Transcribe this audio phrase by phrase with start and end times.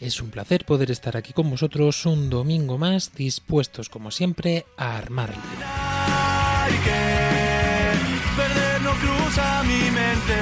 [0.00, 4.96] Es un placer poder estar aquí con vosotros un domingo más, dispuestos como siempre a
[4.98, 5.66] armar lío.
[5.66, 10.34] Hay que perder no cruza mi mente.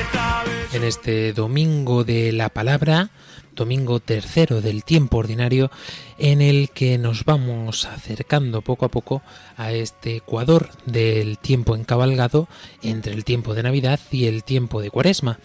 [0.00, 3.10] Esta vez En este domingo de la palabra,
[3.54, 5.70] domingo tercero del tiempo ordinario,
[6.18, 9.22] en el que nos vamos acercando poco a poco
[9.58, 12.48] a este ecuador del tiempo encabalgado
[12.82, 15.38] entre el tiempo de Navidad y el tiempo de Cuaresma.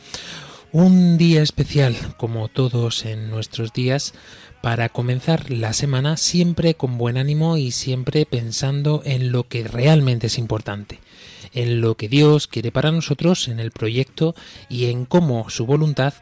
[0.77, 4.13] Un día especial, como todos en nuestros días,
[4.61, 10.27] para comenzar la semana siempre con buen ánimo y siempre pensando en lo que realmente
[10.27, 10.99] es importante,
[11.53, 14.35] en lo que Dios quiere para nosotros, en el proyecto
[14.67, 16.13] y en cómo su voluntad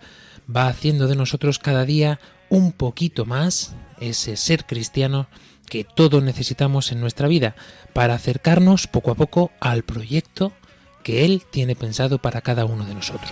[0.56, 2.19] va haciendo de nosotros cada día
[2.50, 5.25] un poquito más ese ser cristiano
[5.67, 7.56] que todos necesitamos en nuestra vida
[7.91, 10.53] para acercarnos poco a poco al proyecto
[11.02, 13.31] que Él tiene pensado para cada uno de nosotros.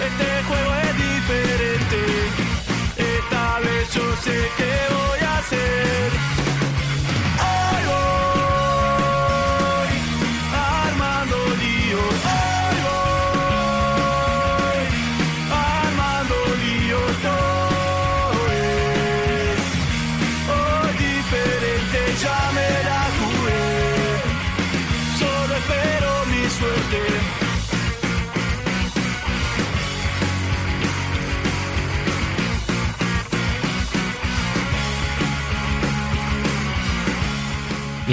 [0.00, 1.98] Este juego es diferente.
[2.96, 6.37] Esta vez yo sé qué voy a hacer.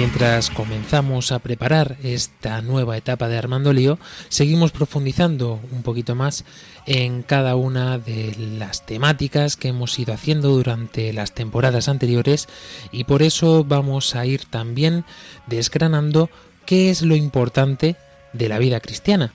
[0.06, 3.98] Mientras comenzamos a preparar esta nueva etapa de Armando Lío,
[4.28, 6.44] seguimos profundizando un poquito más
[6.86, 12.46] en cada una de las temáticas que hemos ido haciendo durante las temporadas anteriores
[12.92, 15.04] y por eso vamos a ir también
[15.48, 16.30] desgranando
[16.66, 17.96] qué es lo importante
[18.32, 19.32] de la vida cristiana.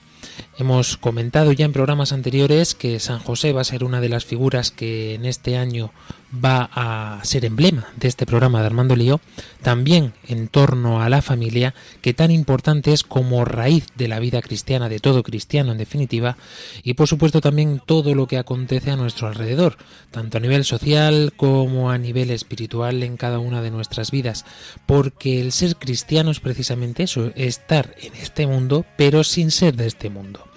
[0.62, 4.24] Hemos comentado ya en programas anteriores que San José va a ser una de las
[4.24, 5.90] figuras que en este año
[6.32, 9.20] va a ser emblema de este programa de Armando Lío,
[9.60, 14.40] también en torno a la familia, que tan importante es como raíz de la vida
[14.40, 16.36] cristiana, de todo cristiano en definitiva,
[16.84, 19.78] y por supuesto también todo lo que acontece a nuestro alrededor,
[20.12, 24.44] tanto a nivel social como a nivel espiritual en cada una de nuestras vidas,
[24.86, 29.88] porque el ser cristiano es precisamente eso, estar en este mundo, pero sin ser de
[29.88, 30.51] este mundo.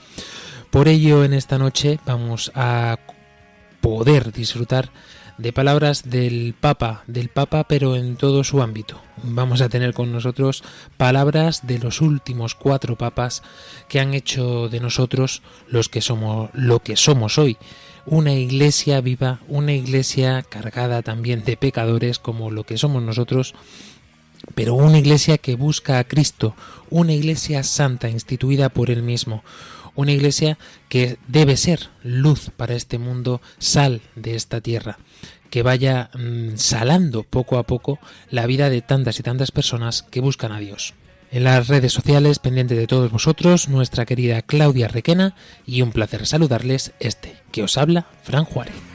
[0.70, 2.98] Por ello, en esta noche vamos a
[3.82, 4.90] poder disfrutar
[5.38, 9.02] de palabras del Papa, del Papa pero en todo su ámbito.
[9.24, 10.64] Vamos a tener con nosotros
[10.98, 13.44] palabras de los últimos cuatro papas
[13.88, 17.58] que han hecho de nosotros los que somos lo que somos hoy.
[18.06, 23.56] Una iglesia viva, una iglesia cargada también de pecadores como lo que somos nosotros,
[24.54, 26.56] pero una iglesia que busca a Cristo,
[26.90, 29.44] una iglesia santa instituida por él mismo,
[29.96, 30.58] una iglesia
[30.90, 34.98] que debe ser luz para este mundo, sal de esta tierra,
[35.50, 40.22] que vaya mmm, salando poco a poco la vida de tantas y tantas personas que
[40.22, 40.94] buscan a Dios.
[41.32, 45.36] En las redes sociales, pendiente de todos vosotros, nuestra querida Claudia Requena
[45.66, 48.95] y un placer saludarles este, que os habla, Fran Juárez.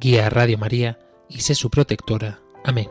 [0.00, 0.98] guía a Radio María
[1.28, 2.40] y sé su protectora.
[2.64, 2.88] Amén.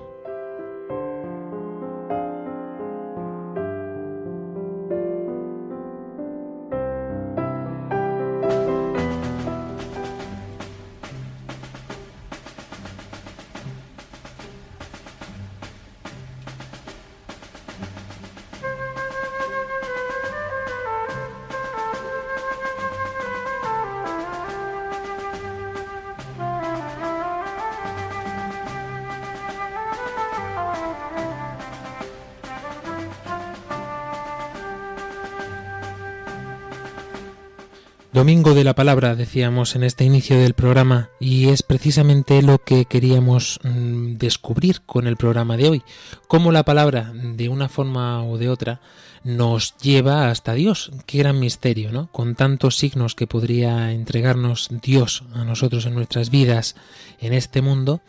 [38.17, 42.85] Domingo de la Palabra, decíamos en este inicio del programa, y es precisamente lo que
[42.85, 45.83] queríamos mm, descubrir con el programa de hoy,
[46.27, 48.81] cómo la palabra, de una forma o de otra,
[49.23, 50.89] nos lleva hasta Dios.
[51.05, 52.11] Qué gran misterio, ¿no?
[52.11, 56.75] Con tantos signos que podría entregarnos Dios a nosotros en nuestras vidas
[57.19, 58.01] en este mundo,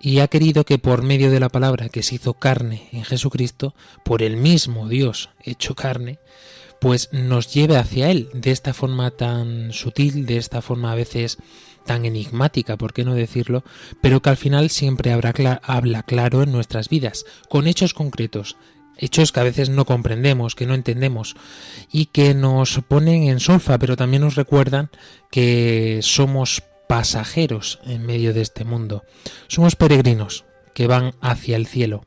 [0.00, 3.74] y ha querido que por medio de la palabra que se hizo carne en Jesucristo,
[4.04, 6.20] por el mismo Dios hecho carne,
[6.80, 11.38] pues nos lleve hacia Él de esta forma tan sutil, de esta forma a veces
[11.84, 13.64] tan enigmática, por qué no decirlo,
[14.00, 18.56] pero que al final siempre habla claro en nuestras vidas, con hechos concretos,
[18.98, 21.36] hechos que a veces no comprendemos, que no entendemos
[21.92, 24.90] y que nos ponen en solfa, pero también nos recuerdan
[25.30, 29.04] que somos pasajeros en medio de este mundo,
[29.48, 30.45] somos peregrinos
[30.76, 32.04] que van hacia el cielo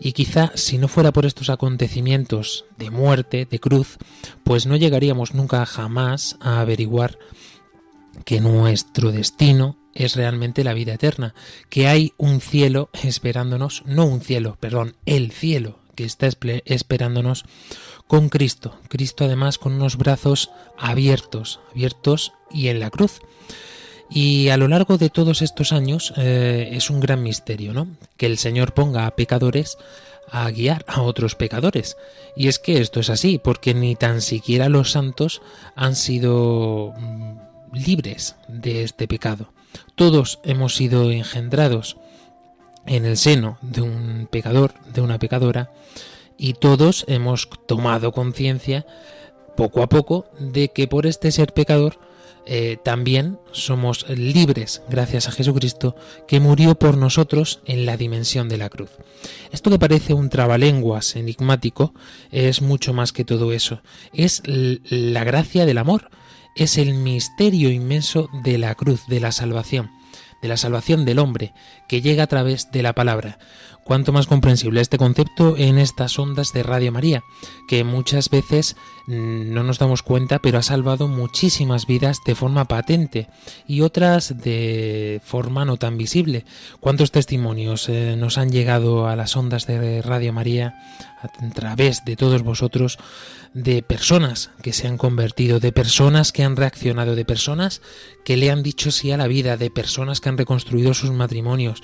[0.00, 3.98] y quizá si no fuera por estos acontecimientos de muerte, de cruz,
[4.42, 7.20] pues no llegaríamos nunca jamás a averiguar
[8.24, 11.34] que nuestro destino es realmente la vida eterna,
[11.68, 16.28] que hay un cielo esperándonos, no un cielo, perdón, el cielo que está
[16.64, 17.44] esperándonos
[18.08, 18.76] con Cristo.
[18.88, 23.20] Cristo además con unos brazos abiertos, abiertos y en la cruz.
[24.10, 27.86] Y a lo largo de todos estos años eh, es un gran misterio, ¿no?
[28.16, 29.78] Que el Señor ponga a pecadores
[30.30, 31.96] a guiar a otros pecadores.
[32.36, 35.42] Y es que esto es así, porque ni tan siquiera los santos
[35.74, 37.38] han sido mm,
[37.72, 39.52] libres de este pecado.
[39.94, 41.96] Todos hemos sido engendrados
[42.86, 45.70] en el seno de un pecador, de una pecadora,
[46.36, 48.86] y todos hemos tomado conciencia
[49.56, 51.98] poco a poco de que por este ser pecador
[52.46, 55.94] eh, también somos libres gracias a Jesucristo
[56.26, 58.90] que murió por nosotros en la dimensión de la cruz.
[59.52, 61.94] Esto que parece un trabalenguas enigmático
[62.30, 63.82] es mucho más que todo eso.
[64.12, 66.10] Es la gracia del amor,
[66.56, 69.90] es el misterio inmenso de la cruz, de la salvación,
[70.42, 71.52] de la salvación del hombre
[71.88, 73.38] que llega a través de la palabra
[73.90, 77.24] cuanto más comprensible este concepto en estas ondas de Radio María,
[77.66, 78.76] que muchas veces
[79.08, 83.28] mm, no nos damos cuenta, pero ha salvado muchísimas vidas de forma patente
[83.66, 86.44] y otras de forma no tan visible.
[86.78, 90.74] ¿Cuántos testimonios eh, nos han llegado a las ondas de Radio María
[91.20, 92.96] a través de todos vosotros
[93.54, 97.82] de personas que se han convertido, de personas que han reaccionado, de personas
[98.24, 101.82] que le han dicho sí a la vida, de personas que han reconstruido sus matrimonios?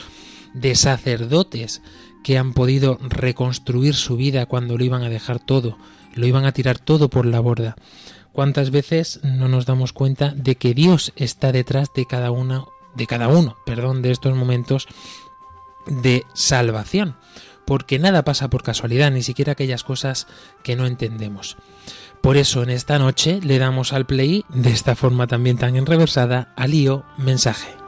[0.56, 1.82] de sacerdotes
[2.24, 5.76] que han podido reconstruir su vida cuando lo iban a dejar todo,
[6.14, 7.76] lo iban a tirar todo por la borda.
[8.32, 12.64] ¿Cuántas veces no nos damos cuenta de que Dios está detrás de cada una
[12.94, 14.88] de cada uno, perdón, de estos momentos
[15.86, 17.16] de salvación?
[17.66, 20.26] Porque nada pasa por casualidad, ni siquiera aquellas cosas
[20.62, 21.56] que no entendemos.
[22.22, 26.52] Por eso en esta noche le damos al play de esta forma también tan enreversada
[26.56, 27.85] al lío mensaje.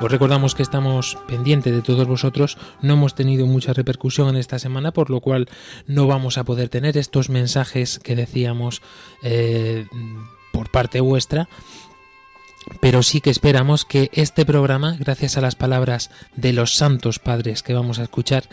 [0.00, 4.58] Os recordamos que estamos pendientes de todos vosotros, no hemos tenido mucha repercusión en esta
[4.58, 5.46] semana, por lo cual
[5.86, 8.80] no vamos a poder tener estos mensajes que decíamos
[9.22, 9.86] eh,
[10.52, 11.50] por parte vuestra,
[12.80, 17.62] pero sí que esperamos que este programa, gracias a las palabras de los santos padres
[17.62, 18.44] que vamos a escuchar,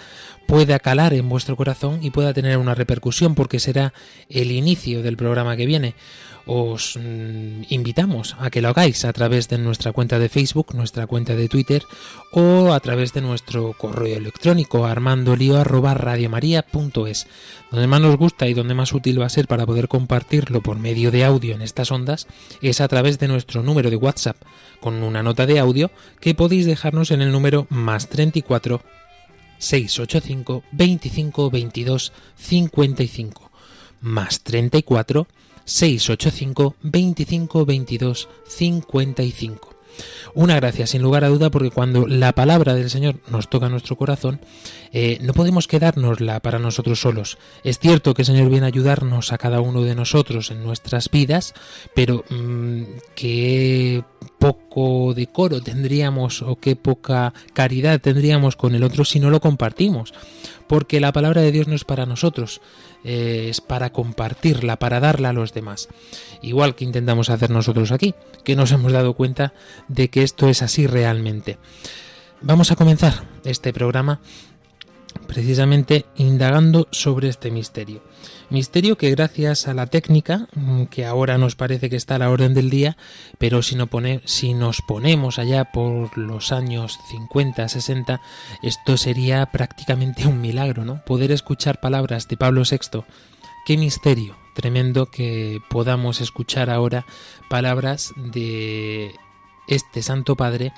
[0.47, 3.93] pueda calar en vuestro corazón y pueda tener una repercusión, porque será
[4.29, 5.95] el inicio del programa que viene
[6.47, 11.05] os mm, invitamos a que lo hagáis a través de nuestra cuenta de Facebook, nuestra
[11.05, 11.83] cuenta de Twitter
[12.31, 17.27] o a través de nuestro correo electrónico armandolio@radiomaria.es.
[17.69, 20.79] Donde más nos gusta y donde más útil va a ser para poder compartirlo por
[20.79, 22.27] medio de audio en estas ondas
[22.61, 24.37] es a través de nuestro número de WhatsApp
[24.79, 28.81] con una nota de audio que podéis dejarnos en el número más 34
[29.57, 33.51] 685 25 22 55
[34.01, 35.27] más 34
[35.67, 39.75] 685 25 22 55.
[40.33, 43.95] Una gracia, sin lugar a duda, porque cuando la palabra del Señor nos toca nuestro
[43.95, 44.39] corazón,
[44.93, 47.37] eh, no podemos quedárnosla para nosotros solos.
[47.63, 51.09] Es cierto que el Señor viene a ayudarnos a cada uno de nosotros en nuestras
[51.09, 51.53] vidas,
[51.95, 52.83] pero mm,
[53.15, 54.03] qué
[54.39, 60.13] poco decoro tendríamos o qué poca caridad tendríamos con el otro si no lo compartimos.
[60.67, 62.61] Porque la palabra de Dios no es para nosotros,
[63.03, 65.87] eh, es para compartirla, para darla a los demás.
[66.41, 68.13] Igual que intentamos hacer nosotros aquí,
[68.43, 69.53] que nos hemos dado cuenta
[69.87, 71.57] de que esto es así realmente.
[72.41, 74.19] Vamos a comenzar este programa
[75.27, 78.01] precisamente indagando sobre este misterio.
[78.49, 82.29] Misterio que gracias a la técnica, mm, que ahora nos parece que está a la
[82.29, 82.97] orden del día,
[83.37, 83.89] pero si, no
[84.25, 88.21] si nos ponemos allá por los años 50, 60,
[88.63, 91.03] esto sería prácticamente un milagro, ¿no?
[91.05, 93.03] Poder escuchar palabras de Pablo VI.
[93.65, 97.05] Qué misterio tremendo que podamos escuchar ahora
[97.47, 99.13] palabras de
[99.67, 100.73] este Santo Padre,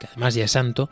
[0.00, 0.90] que además ya es santo,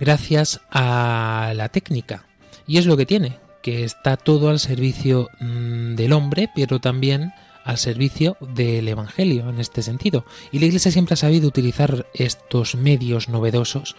[0.00, 2.27] gracias a la técnica.
[2.68, 7.32] Y es lo que tiene, que está todo al servicio mm, del hombre, pero también
[7.64, 10.24] al servicio del Evangelio en este sentido.
[10.52, 13.96] Y la Iglesia siempre ha sabido utilizar estos medios novedosos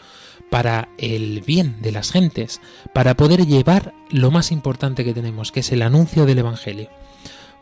[0.49, 2.61] para el bien de las gentes,
[2.93, 6.89] para poder llevar lo más importante que tenemos, que es el anuncio del Evangelio.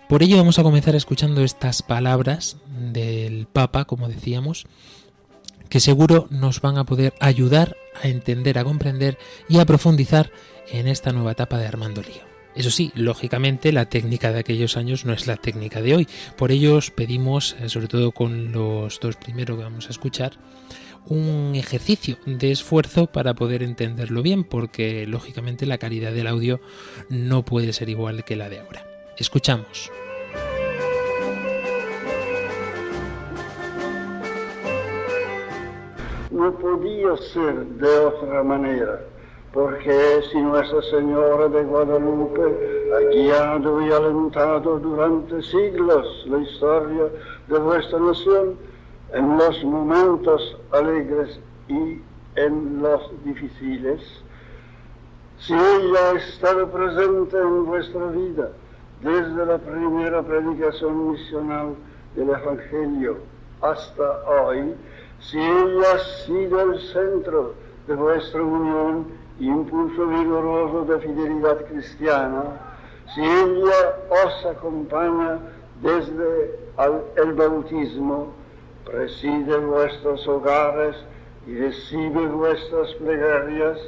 [0.08, 4.66] Por ello vamos a comenzar escuchando estas palabras del Papa, como decíamos,
[5.68, 9.18] que seguro nos van a poder ayudar a entender, a comprender
[9.50, 10.32] y a profundizar
[10.71, 12.27] en esta nueva etapa de Armando Lío.
[12.55, 16.07] Eso sí, lógicamente la técnica de aquellos años no es la técnica de hoy.
[16.38, 20.33] Por ello os pedimos, eh, sobre todo con los dos primeros que vamos a escuchar,
[21.05, 26.59] un ejercicio de esfuerzo para poder entenderlo bien, porque lógicamente la calidad del audio
[27.09, 28.88] no puede ser igual que la de ahora.
[29.17, 29.91] Escuchamos.
[36.31, 39.00] No podía ser de otra manera
[39.58, 42.44] porque si Nuestra Señora de Guadalupe
[42.96, 47.06] ha guiado y alentado durante siglos la historia
[47.48, 48.56] de vuestra nación
[49.14, 52.00] en los momentos alegres y
[52.36, 54.00] en los difíciles,
[55.40, 58.52] si ella ha estado presente en vuestra vida
[59.02, 61.74] desde la primera predicación misional
[62.16, 63.18] del Evangelio
[63.62, 64.76] hasta hoy,
[65.20, 67.56] si ella ha sido el centro
[67.88, 72.44] de vuestra unión impulso vigoroso de fidelidad cristiana,
[73.13, 75.39] si ella os acompaña
[75.82, 76.60] desde
[77.17, 78.34] el bautismo,
[78.86, 80.96] preside vuestros hogares
[81.46, 83.79] y recibe vuestras plegarias,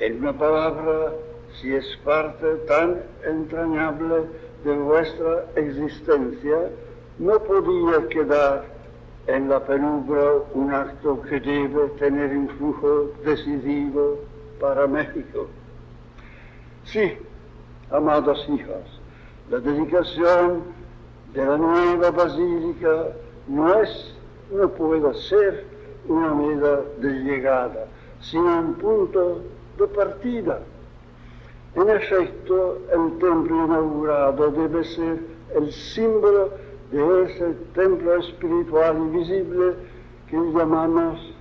[0.00, 1.12] en una palabra,
[1.60, 4.24] si es parte tan entrañable
[4.64, 6.70] de vuestra existencia,
[7.18, 8.64] no podía quedar
[9.26, 14.18] en la penumbra un acto que debe tener influjo decisivo
[14.60, 15.46] para México.
[16.84, 17.12] Sí,
[17.90, 19.00] amados hijos,
[19.50, 20.62] la dedicación
[21.32, 23.08] de la nueva basílica
[23.46, 24.14] no es,
[24.50, 25.64] no puede ser
[26.08, 27.86] una medida de llegada,
[28.20, 29.42] sino un punto
[29.78, 30.60] de partida.
[31.74, 35.18] En efecto, el templo inaugurado debe ser
[35.54, 36.50] el símbolo
[36.90, 39.74] de ese templo espiritual invisible
[40.28, 41.34] que llamamos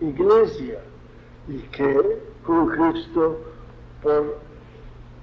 [0.00, 0.78] iglesia
[1.48, 3.38] y que con Cristo
[4.02, 4.38] por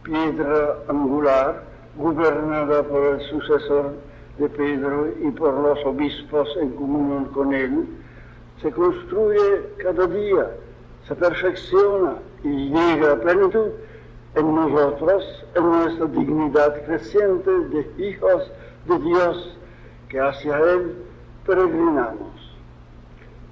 [0.04, 1.64] piedra angular,
[1.98, 3.94] gobernada por el sucesor
[4.38, 7.86] de Pedro y por los obispos en comunión con él,
[8.62, 10.52] se construye cada día,
[11.08, 13.70] se perfecciona y llega a plenitud
[14.36, 18.52] en nosotros, en nuestra dignidad creciente de hijos
[18.88, 19.58] de Dios
[20.10, 20.96] que hacia Él
[21.46, 22.32] peregrinamos.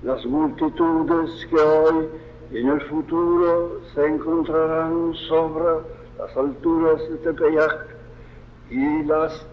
[0.03, 2.07] Las multitudes que hoy
[2.51, 5.83] y en el futuro se encontrarán sobre
[6.17, 7.87] las alturas de Tepeyac
[8.69, 9.45] y las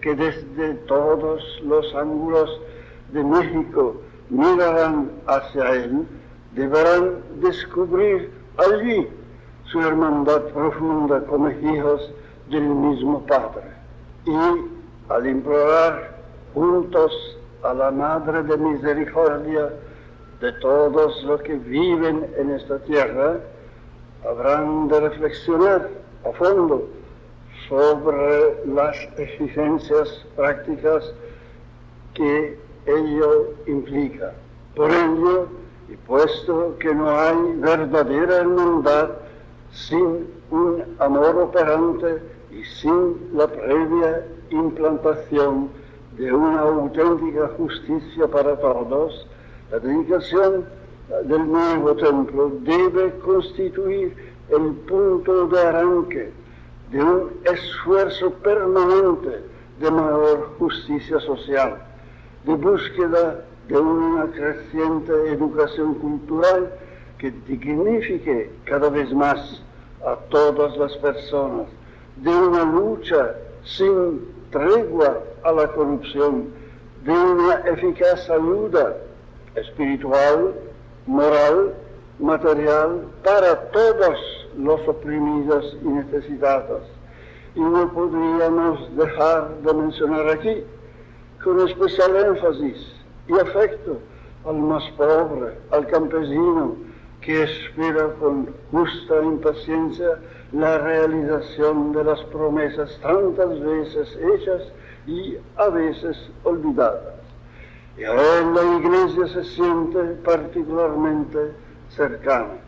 [0.00, 2.60] que desde todos los ángulos
[3.12, 3.96] de México
[4.28, 6.06] mirarán hacia él,
[6.54, 9.08] deberán descubrir allí
[9.64, 12.12] su hermandad profunda como hijos
[12.48, 13.62] del mismo Padre.
[14.26, 16.16] Y al implorar
[16.54, 17.12] juntos
[17.62, 19.70] a la Madre de Misericordia,
[20.40, 23.40] de todos los que viven en esta tierra
[24.26, 25.88] habrán de reflexionar
[26.24, 26.88] a fondo
[27.68, 31.12] sobre las exigencias prácticas
[32.14, 34.32] que ello implica.
[34.74, 35.48] Por ello,
[35.88, 39.10] y puesto que no hay verdadera hermandad
[39.72, 45.68] sin un amor operante y sin la previa implantación
[46.16, 49.26] de una auténtica justicia para todos,
[49.70, 50.64] la dedicación
[51.24, 54.14] del nuevo templo debe constituir
[54.48, 56.32] el punto de arranque
[56.90, 59.42] de un esfuerzo permanente
[59.80, 61.78] de mayor justicia social,
[62.44, 66.72] de búsqueda de una creciente educación cultural
[67.18, 69.62] que dignifique cada vez más
[70.04, 71.66] a todas las personas,
[72.16, 76.48] de una lucha sin tregua a la corrupción,
[77.04, 78.96] de una eficaz ayuda
[79.54, 80.54] espiritual,
[81.06, 81.74] moral,
[82.18, 84.18] material para todos
[84.56, 86.82] los oprimidos y necesitados.
[87.54, 90.64] Y no podríamos dejar de mencionar aquí,
[91.42, 92.94] con especial énfasis
[93.28, 93.98] y afecto,
[94.46, 96.76] al más pobre, al campesino,
[97.20, 100.18] que espera con justa impaciencia
[100.52, 104.62] la realización de las promesas tantas veces hechas
[105.06, 107.19] y a veces olvidadas.
[107.96, 111.52] Y a él la iglesia se siente particularmente
[111.90, 112.58] cercana.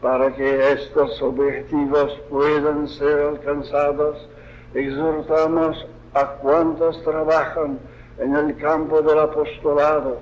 [0.00, 4.28] Para que estos objetivos puedan ser alcanzados,
[4.74, 7.78] exhortamos a cuantos trabajan
[8.18, 10.18] en el campo del apostolado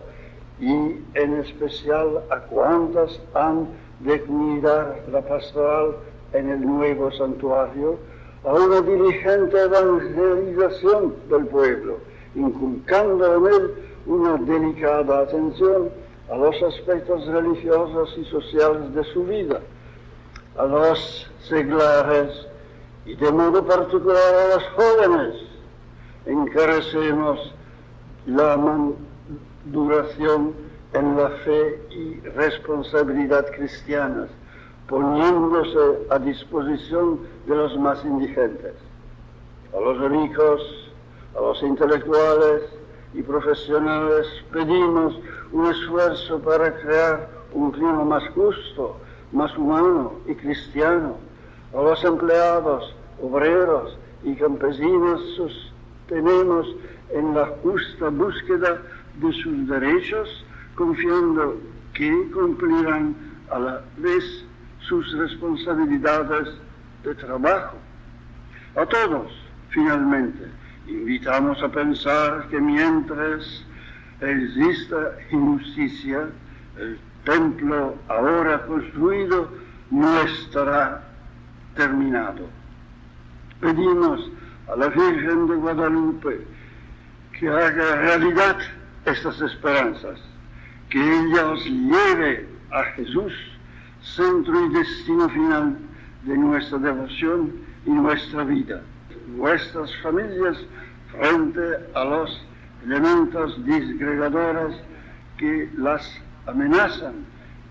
[0.60, 3.68] y en especial a cuantos han
[4.00, 5.96] de cuidar la pastoral
[6.32, 7.96] en el nuevo santuario,
[8.44, 11.98] a una diligente evangelización del pueblo,
[12.34, 13.74] inculcando en él
[14.06, 15.90] una delicada atención
[16.30, 19.60] a los aspectos religiosos y sociales de su vida,
[20.56, 22.46] a los seglares
[23.06, 25.34] y de modo particular a los jóvenes.
[26.26, 27.54] Encarecemos
[28.26, 28.58] la
[29.66, 30.54] duración
[30.94, 34.30] en la fe y responsabilidad cristianas,
[34.88, 38.74] poniéndose a disposición de los más indigentes,
[39.76, 40.90] a los ricos,
[41.36, 42.62] a los intelectuales
[43.14, 45.18] y profesionales pedimos
[45.52, 48.96] un esfuerzo para crear un clima más justo,
[49.32, 51.16] más humano y cristiano.
[51.72, 56.66] A los empleados, obreros y campesinos sostenemos
[57.10, 58.82] en la justa búsqueda
[59.20, 61.56] de sus derechos, confiando
[61.92, 63.14] que cumplirán
[63.50, 64.44] a la vez
[64.80, 66.48] sus responsabilidades
[67.04, 67.76] de trabajo.
[68.74, 69.30] A todos,
[69.70, 70.50] finalmente,
[70.86, 73.64] invitamos a pensar que mientras
[74.20, 76.28] exista injusticia,
[76.78, 79.50] el templo ahora construido
[79.90, 81.04] no estará
[81.74, 82.48] terminado.
[83.60, 84.30] Pedimos
[84.68, 86.46] a la Virgen de Guadalupe
[87.38, 88.56] que haga realidad
[89.04, 90.20] estas esperanzas,
[90.90, 93.32] que ella os lleve a Jesús,
[94.02, 95.78] centro y destino final
[96.24, 97.52] de nuestra devoción
[97.86, 98.82] y nuestra vida.
[99.26, 100.58] Vuestras familias
[101.10, 101.60] frente
[101.94, 102.46] a los
[102.84, 104.76] elementos disgregadores
[105.38, 107.24] que las amenazan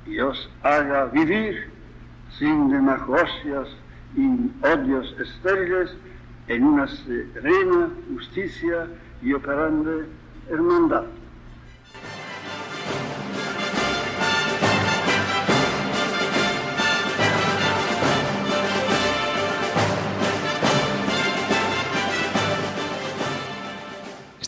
[0.06, 1.70] y os haga vivir
[2.38, 3.68] sin demagogias
[4.16, 5.96] y odios estériles
[6.48, 8.88] en una serena justicia
[9.22, 10.04] y operando
[10.50, 11.06] hermandad.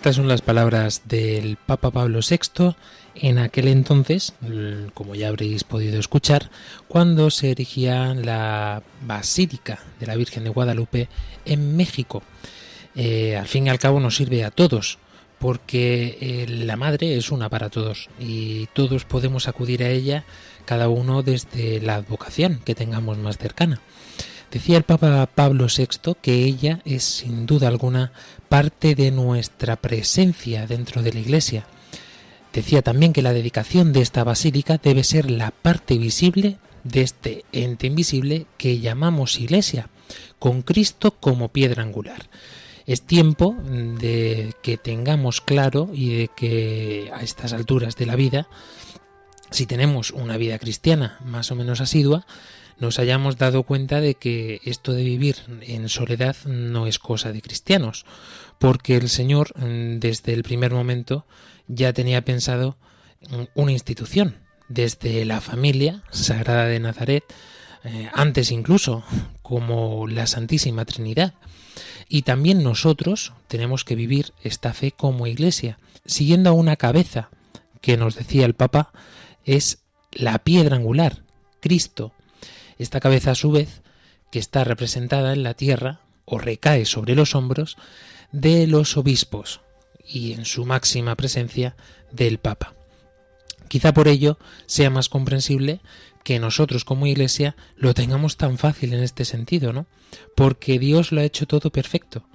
[0.05, 2.75] Estas son las palabras del Papa Pablo VI
[3.15, 4.35] en aquel entonces,
[4.93, 6.51] como ya habréis podido escuchar,
[6.87, 11.09] cuando se erigía la Basílica de la Virgen de Guadalupe
[11.45, 12.21] en México.
[12.93, 14.99] Eh, al fin y al cabo nos sirve a todos,
[15.39, 20.23] porque eh, la madre es una para todos y todos podemos acudir a ella,
[20.65, 23.81] cada uno desde la advocación que tengamos más cercana.
[24.51, 28.13] Decía el Papa Pablo VI que ella es sin duda alguna
[28.55, 31.65] parte de nuestra presencia dentro de la Iglesia.
[32.53, 37.43] Decía también que la dedicación de esta basílica debe ser la parte visible de este
[37.51, 39.89] ente invisible que llamamos Iglesia,
[40.39, 42.29] con Cristo como piedra angular.
[42.85, 48.47] Es tiempo de que tengamos claro y de que a estas alturas de la vida,
[49.51, 52.25] si tenemos una vida cristiana más o menos asidua,
[52.79, 57.41] nos hayamos dado cuenta de que esto de vivir en soledad no es cosa de
[57.41, 58.05] cristianos,
[58.59, 61.25] porque el Señor mm, desde el primer momento
[61.67, 62.77] ya tenía pensado
[63.55, 67.23] una institución, desde la familia sagrada de Nazaret,
[67.83, 69.03] eh, antes incluso
[69.41, 71.33] como la Santísima Trinidad.
[72.07, 77.29] Y también nosotros tenemos que vivir esta fe como iglesia, siguiendo a una cabeza
[77.81, 78.91] que nos decía el Papa
[79.43, 79.79] es
[80.11, 81.23] la piedra angular,
[81.59, 82.13] Cristo.
[82.77, 83.81] Esta cabeza a su vez
[84.31, 87.77] que está representada en la tierra o recae sobre los hombros
[88.31, 89.61] de los obispos
[90.05, 91.75] y en su máxima presencia
[92.11, 92.73] del Papa.
[93.67, 95.81] Quizá por ello sea más comprensible
[96.23, 99.85] que nosotros como iglesia lo tengamos tan fácil en este sentido, ¿no?
[100.35, 102.25] Porque Dios lo ha hecho todo perfecto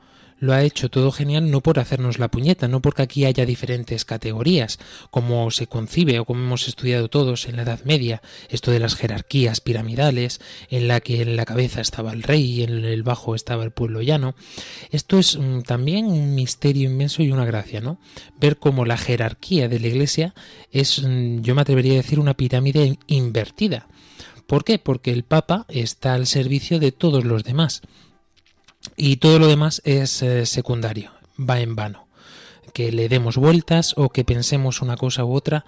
[0.41, 4.05] lo ha hecho todo genial no por hacernos la puñeta, no porque aquí haya diferentes
[4.05, 4.79] categorías,
[5.11, 8.97] como se concibe o como hemos estudiado todos en la Edad Media, esto de las
[8.97, 13.35] jerarquías piramidales, en la que en la cabeza estaba el rey y en el bajo
[13.35, 14.35] estaba el pueblo llano.
[14.91, 17.99] Esto es mm, también un misterio inmenso y una gracia, ¿no?
[18.41, 20.35] Ver cómo la jerarquía de la Iglesia
[20.73, 23.87] es, mm, yo me atrevería a decir, una pirámide invertida
[24.51, 24.81] ¿Por qué?
[24.81, 27.83] Porque el Papa está al servicio de todos los demás.
[29.03, 32.07] Y todo lo demás es eh, secundario, va en vano
[32.75, 35.65] que le demos vueltas o que pensemos una cosa u otra,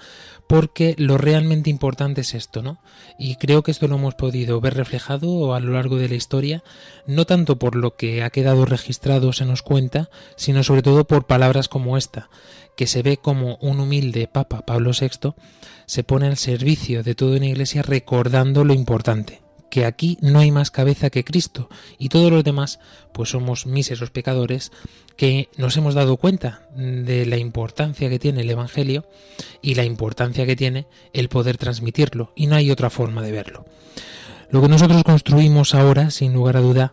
[0.47, 2.79] porque lo realmente importante es esto, ¿no?
[3.19, 6.63] Y creo que esto lo hemos podido ver reflejado a lo largo de la historia,
[7.07, 11.27] no tanto por lo que ha quedado registrado se nos cuenta, sino sobre todo por
[11.27, 12.29] palabras como esta,
[12.77, 15.33] que se ve como un humilde Papa Pablo VI
[15.87, 19.42] se pone al servicio de toda una iglesia recordando lo importante,
[19.73, 22.79] que aquí no hay más cabeza que Cristo y todos los demás
[23.15, 24.71] pues somos míseros pecadores
[25.17, 29.07] que nos hemos dado cuenta de la importancia que tiene el Evangelio
[29.63, 33.65] y la importancia que tiene el poder transmitirlo y no hay otra forma de verlo.
[34.51, 36.93] Lo que nosotros construimos ahora, sin lugar a duda,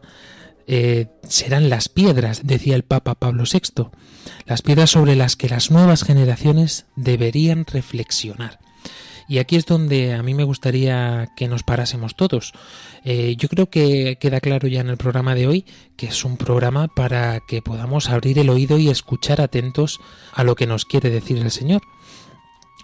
[0.65, 3.89] eh, serán las piedras, decía el Papa Pablo VI,
[4.45, 8.59] las piedras sobre las que las nuevas generaciones deberían reflexionar.
[9.29, 12.51] Y aquí es donde a mí me gustaría que nos parásemos todos.
[13.05, 15.65] Eh, yo creo que queda claro ya en el programa de hoy
[15.95, 19.99] que es un programa para que podamos abrir el oído y escuchar atentos
[20.33, 21.83] a lo que nos quiere decir el Señor.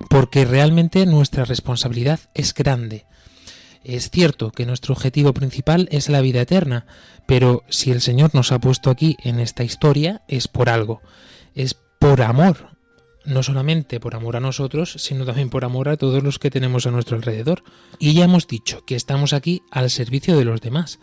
[0.08, 3.06] Porque realmente nuestra responsabilidad es grande.
[3.84, 6.86] Es cierto que nuestro objetivo principal es la vida eterna,
[7.26, 11.02] pero si el Señor nos ha puesto aquí en esta historia es por algo,
[11.56, 12.75] es por amor,
[13.26, 16.86] no solamente por amor a nosotros, sino también por amor a todos los que tenemos
[16.86, 17.64] a nuestro alrededor.
[18.00, 21.00] Y ya hemos dicho que estamos aquí al servicio de los demás,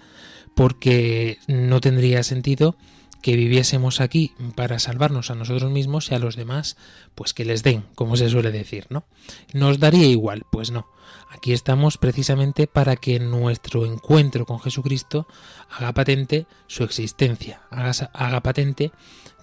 [0.54, 2.76] porque no tendría sentido
[3.22, 6.76] que viviésemos aquí para salvarnos a nosotros mismos y a los demás,
[7.14, 9.04] pues que les den, como se suele decir, ¿no?
[9.52, 10.42] ¿Nos daría igual?
[10.50, 10.88] Pues no.
[11.30, 15.26] Aquí estamos precisamente para que nuestro encuentro con Jesucristo
[15.70, 18.92] haga patente su existencia, haga, haga patente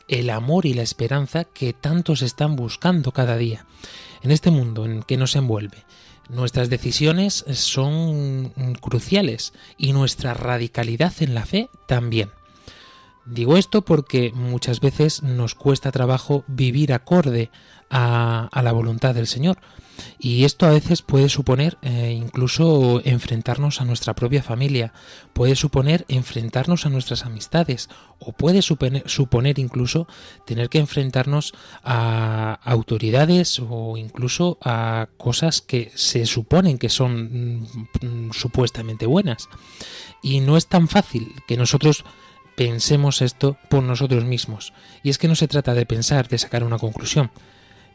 [0.09, 3.65] el amor y la esperanza que tantos están buscando cada día.
[4.21, 5.85] En este mundo en que nos envuelve,
[6.27, 12.31] nuestras decisiones son cruciales y nuestra radicalidad en la fe también.
[13.25, 17.51] Digo esto porque muchas veces nos cuesta trabajo vivir acorde
[17.89, 19.59] a, la voluntad del Señor.
[20.19, 24.93] Y esto a veces puede suponer eh, incluso enfrentarnos a nuestra propia familia,
[25.33, 30.07] puede suponer enfrentarnos a nuestras amistades o puede suponer, incluso
[30.45, 37.61] tener que enfrentarnos a autoridades o incluso a cosas que se suponen que son
[38.01, 39.47] mm, supuestamente buenas.
[40.21, 42.03] Y no es tan fácil que nosotros
[42.59, 44.73] pensemos esto por nosotros mismos.
[45.01, 47.31] Y es que no se trata de pensar, de sacar una conclusión,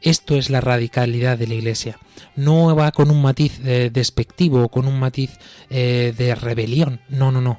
[0.05, 1.99] esto es la radicalidad de la Iglesia.
[2.37, 5.39] No va con un matiz eh, despectivo con un matiz
[5.71, 7.01] eh, de rebelión.
[7.09, 7.59] No, no, no.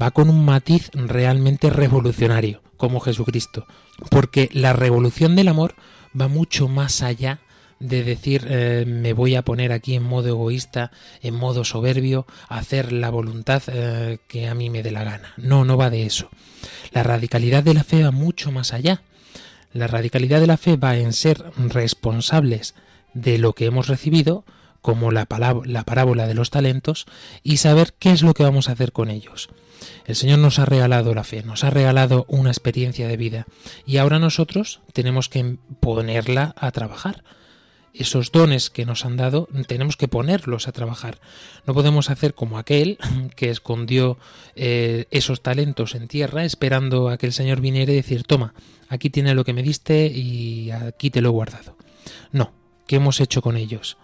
[0.00, 3.66] Va con un matiz realmente revolucionario, como Jesucristo.
[4.10, 5.74] Porque la revolución del amor
[6.18, 7.40] va mucho más allá
[7.78, 10.90] de decir eh, me voy a poner aquí en modo egoísta,
[11.22, 13.62] en modo soberbio, hacer la voluntad
[14.26, 15.34] que a mí me dé la gana.
[15.36, 16.28] No, no va de eso.
[16.92, 19.02] La radicalidad de la fe va mucho más allá.
[19.76, 22.74] La radicalidad de la fe va en ser responsables
[23.12, 24.46] de lo que hemos recibido,
[24.80, 25.26] como la,
[25.66, 27.04] la parábola de los talentos,
[27.42, 29.50] y saber qué es lo que vamos a hacer con ellos.
[30.06, 33.46] El Señor nos ha regalado la fe, nos ha regalado una experiencia de vida,
[33.84, 37.22] y ahora nosotros tenemos que ponerla a trabajar
[37.98, 41.18] esos dones que nos han dado tenemos que ponerlos a trabajar.
[41.66, 42.98] No podemos hacer como aquel
[43.36, 44.18] que escondió
[44.54, 48.54] eh, esos talentos en tierra esperando a que el Señor viniera y decir, toma,
[48.88, 51.76] aquí tiene lo que me diste y aquí te lo he guardado.
[52.32, 52.52] No,
[52.86, 53.96] ¿qué hemos hecho con ellos?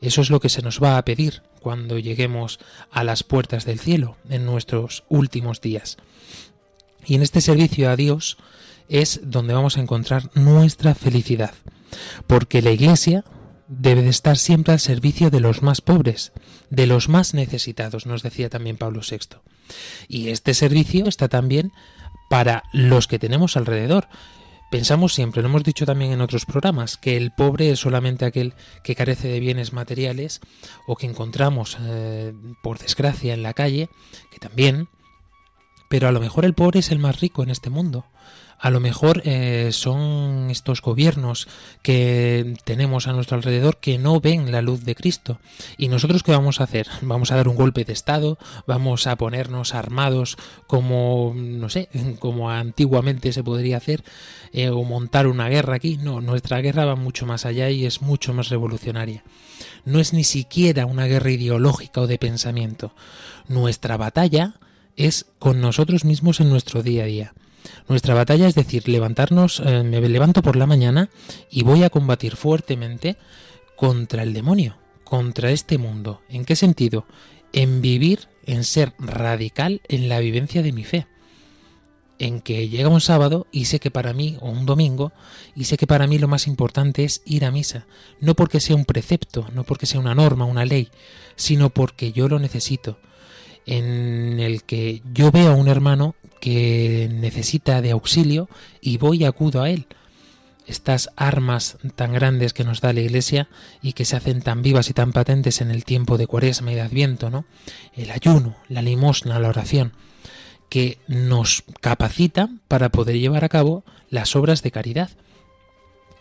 [0.00, 3.80] Eso es lo que se nos va a pedir cuando lleguemos a las puertas del
[3.80, 5.96] cielo en nuestros últimos días.
[7.04, 8.38] Y en este servicio a Dios
[8.88, 11.54] es donde vamos a encontrar nuestra felicidad,
[12.26, 13.24] porque la Iglesia
[13.68, 16.32] debe de estar siempre al servicio de los más pobres,
[16.70, 19.38] de los más necesitados, nos decía también Pablo VI.
[20.08, 21.72] Y este servicio está también
[22.30, 24.08] para los que tenemos alrededor.
[24.70, 28.54] Pensamos siempre, lo hemos dicho también en otros programas, que el pobre es solamente aquel
[28.82, 30.40] que carece de bienes materiales
[30.86, 33.88] o que encontramos, eh, por desgracia, en la calle,
[34.30, 34.88] que también,
[35.88, 38.04] pero a lo mejor el pobre es el más rico en este mundo
[38.58, 41.46] a lo mejor eh, son estos gobiernos
[41.82, 45.38] que tenemos a nuestro alrededor que no ven la luz de Cristo.
[45.76, 46.88] ¿Y nosotros qué vamos a hacer?
[47.02, 48.36] ¿Vamos a dar un golpe de Estado?
[48.66, 54.02] ¿Vamos a ponernos armados como, no sé, como antiguamente se podría hacer?
[54.52, 55.96] Eh, ¿O montar una guerra aquí?
[55.96, 59.22] No, nuestra guerra va mucho más allá y es mucho más revolucionaria.
[59.84, 62.92] No es ni siquiera una guerra ideológica o de pensamiento.
[63.46, 64.54] Nuestra batalla
[64.96, 67.34] es con nosotros mismos en nuestro día a día.
[67.88, 71.10] Nuestra batalla es decir, levantarnos, eh, me levanto por la mañana
[71.50, 73.16] y voy a combatir fuertemente
[73.76, 76.22] contra el demonio, contra este mundo.
[76.28, 77.06] ¿En qué sentido?
[77.52, 81.06] en vivir, en ser radical en la vivencia de mi fe.
[82.18, 85.12] En que llega un sábado y sé que para mí, o un domingo,
[85.54, 87.86] y sé que para mí lo más importante es ir a misa,
[88.20, 90.88] no porque sea un precepto, no porque sea una norma, una ley,
[91.36, 92.98] sino porque yo lo necesito,
[93.66, 98.48] en el que yo veo a un hermano que necesita de auxilio
[98.80, 99.86] y voy y acudo a él.
[100.66, 103.48] Estas armas tan grandes que nos da la Iglesia
[103.80, 106.74] y que se hacen tan vivas y tan patentes en el tiempo de Cuaresma y
[106.74, 107.46] de Adviento, ¿no?
[107.94, 109.92] El ayuno, la limosna, la oración,
[110.68, 115.10] que nos capacitan para poder llevar a cabo las obras de caridad.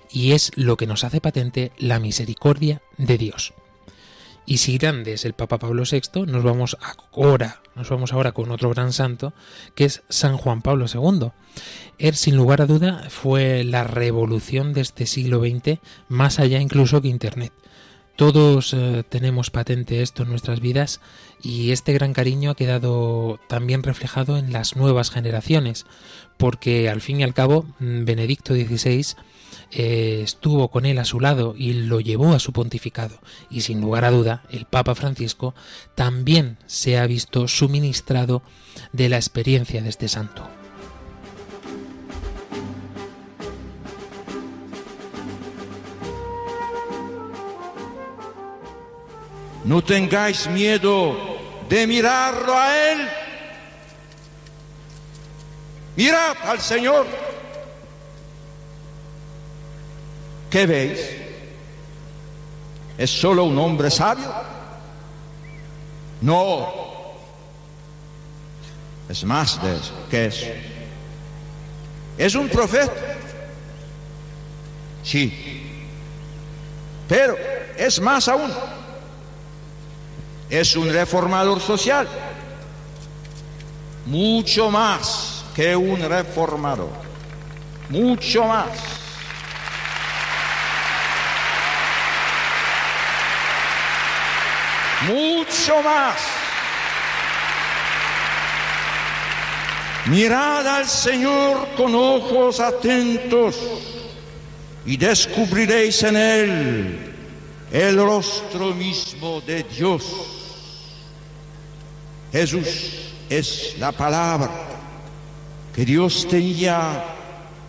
[0.10, 3.54] Y es lo que nos hace patente la misericordia de Dios.
[4.50, 6.78] Y si grande es el Papa Pablo VI, nos vamos
[7.12, 9.34] ahora, nos vamos ahora con otro gran santo,
[9.76, 11.32] que es San Juan Pablo II.
[11.98, 17.02] Él, sin lugar a duda, fue la revolución de este siglo XX, más allá incluso
[17.02, 17.52] que Internet.
[18.16, 21.02] Todos eh, tenemos patente esto en nuestras vidas
[21.44, 25.86] y este gran cariño ha quedado también reflejado en las nuevas generaciones,
[26.38, 29.08] porque al fin y al cabo mm, Benedicto XVI
[29.72, 33.20] eh, estuvo con él a su lado y lo llevó a su pontificado.
[33.50, 35.56] Y sin lugar a duda, el Papa Francisco
[35.96, 38.42] también se ha visto suministrado
[38.94, 40.48] de la experiencia de este santo.
[49.66, 51.14] No tengáis miedo
[51.68, 53.10] de mirarlo a Él.
[55.98, 57.06] Mirad al Señor.
[60.50, 61.00] ¿Qué veis?
[62.98, 64.32] ¿Es solo un hombre sabio?
[66.22, 66.88] No.
[69.10, 70.46] Es más de eso que eso.
[72.18, 72.94] ¿Es un profeta?
[75.04, 75.64] Sí.
[77.08, 77.38] Pero
[77.78, 78.52] es más aún.
[80.50, 82.08] Es un reformador social.
[84.06, 86.90] Mucho más que un reformador.
[87.90, 88.68] Mucho más.
[95.06, 96.16] Mucho más.
[100.08, 103.58] Mirad al Señor con ojos atentos
[104.86, 107.14] y descubriréis en Él
[107.72, 110.06] el rostro mismo de Dios.
[112.32, 112.68] Jesús
[113.30, 114.50] es la palabra
[115.76, 117.04] que Dios tenía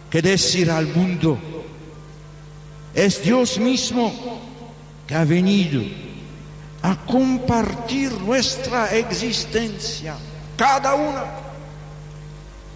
[0.08, 1.38] que decir al mundo.
[2.94, 4.40] Es Dios mismo
[5.06, 5.82] que ha venido
[6.82, 10.16] a compartir nuestra existencia,
[10.56, 11.24] cada una.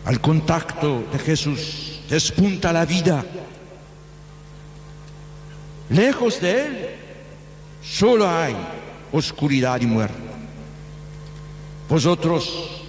[0.04, 3.24] Al contacto de Jesús despunta la vida.
[5.88, 6.88] Lejos de Él
[7.82, 8.56] solo hay
[9.12, 10.16] oscuridad y muerte.
[11.88, 12.82] Vosotros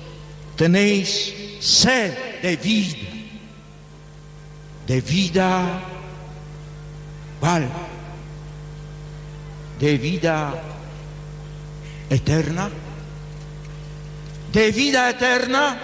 [0.55, 2.97] tenéis sed de vida,
[4.87, 5.81] de vida,
[7.39, 7.69] ¿cuál?
[9.79, 10.72] De vida
[12.13, 12.69] eterna,
[14.51, 15.77] de vida eterna,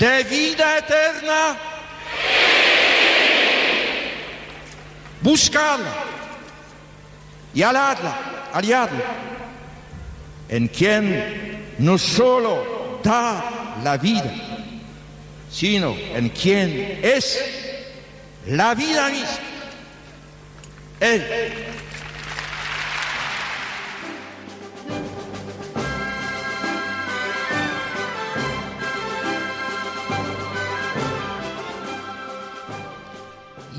[0.00, 1.56] de vida eterna.
[5.20, 5.92] Buscadla
[7.52, 9.04] y aladla, aliadla,
[10.48, 14.32] en quien no solo da la vida,
[15.50, 17.38] sino en quien es
[18.46, 19.38] la vida misma.
[21.00, 21.24] Él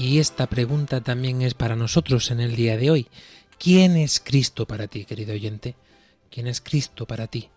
[0.09, 3.07] Y esta pregunta también es para nosotros en el día de hoy.
[3.59, 5.75] ¿Quién es Cristo para ti, querido oyente?
[6.31, 7.49] ¿Quién es Cristo para ti?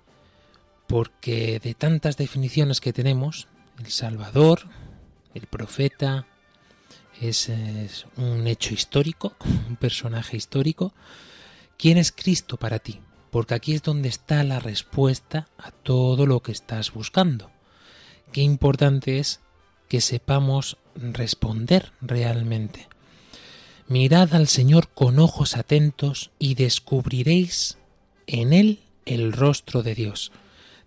[0.86, 4.68] Porque de tantas definiciones que tenemos, el Salvador,
[5.32, 6.26] el profeta,
[7.22, 7.50] es,
[8.18, 9.34] un hecho histórico,
[9.70, 10.92] un personaje histórico.
[11.78, 13.00] ¿Quién es Cristo para ti?
[13.30, 17.50] Porque aquí es donde está la respuesta a todo lo que estás buscando.
[18.30, 19.40] Qué importante es
[19.92, 22.88] que sepamos responder realmente.
[23.88, 27.76] Mirad al Señor con ojos atentos y descubriréis
[28.26, 30.33] en Él el rostro de Dios.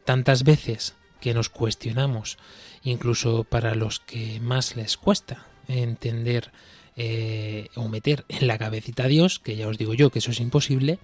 [0.06, 2.40] Tantas veces que nos cuestionamos,
[2.84, 6.52] incluso para los que más les cuesta entender
[6.96, 10.32] eh, o meter en la cabecita a Dios, que ya os digo yo que eso
[10.32, 10.98] es imposible,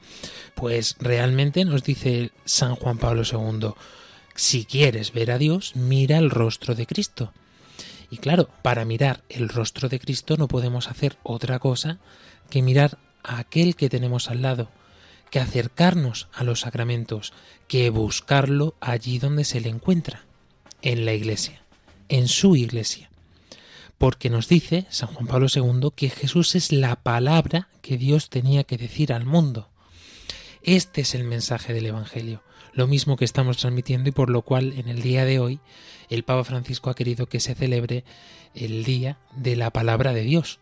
[0.56, 3.74] pues realmente nos dice San Juan Pablo II,
[4.34, 7.32] si quieres ver a Dios, mira el rostro de Cristo.
[8.12, 11.98] Y claro, para mirar el rostro de Cristo no podemos hacer otra cosa
[12.50, 14.70] que mirar a aquel que tenemos al lado,
[15.30, 17.32] que acercarnos a los sacramentos,
[17.70, 20.26] que buscarlo allí donde se le encuentra,
[20.82, 21.64] en la iglesia,
[22.10, 23.10] en su iglesia.
[23.98, 28.66] Porque nos dice San Juan Pablo II que Jesús es la palabra que Dios tenía
[28.66, 29.70] que decir al mundo.
[30.64, 32.44] Este es el mensaje del Evangelio,
[32.74, 35.60] lo mismo que estamos transmitiendo y por lo cual en el día de hoy
[36.10, 38.04] el Papa Francisco ha querido que se celebre
[38.54, 40.60] el Día de la Palabra de Dios,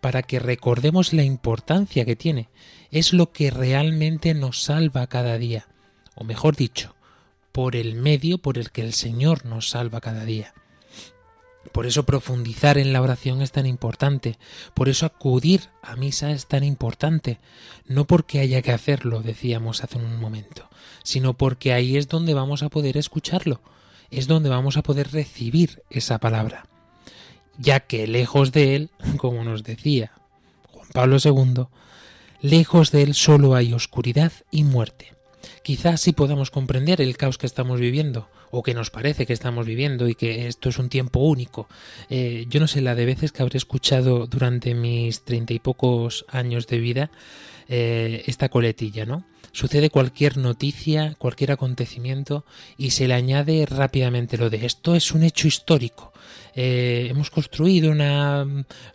[0.00, 2.48] para que recordemos la importancia que tiene.
[2.90, 5.68] Es lo que realmente nos salva cada día,
[6.14, 6.94] o mejor dicho,
[7.52, 10.54] por el medio por el que el Señor nos salva cada día.
[11.72, 14.38] Por eso profundizar en la oración es tan importante,
[14.74, 17.38] por eso acudir a misa es tan importante,
[17.86, 20.68] no porque haya que hacerlo, decíamos hace un momento,
[21.02, 23.60] sino porque ahí es donde vamos a poder escucharlo,
[24.10, 26.66] es donde vamos a poder recibir esa palabra,
[27.58, 30.12] ya que lejos de él, como nos decía
[30.70, 31.66] Juan Pablo II,
[32.40, 35.17] lejos de él solo hay oscuridad y muerte.
[35.62, 39.66] Quizás sí podamos comprender el caos que estamos viviendo, o que nos parece que estamos
[39.66, 41.68] viviendo y que esto es un tiempo único.
[42.10, 46.24] Eh, yo no sé la de veces que habré escuchado durante mis treinta y pocos
[46.28, 47.10] años de vida
[47.68, 49.24] eh, esta coletilla, ¿no?
[49.52, 52.44] Sucede cualquier noticia, cualquier acontecimiento
[52.76, 56.12] y se le añade rápidamente lo de esto es un hecho histórico.
[56.54, 58.42] Eh, hemos construido una,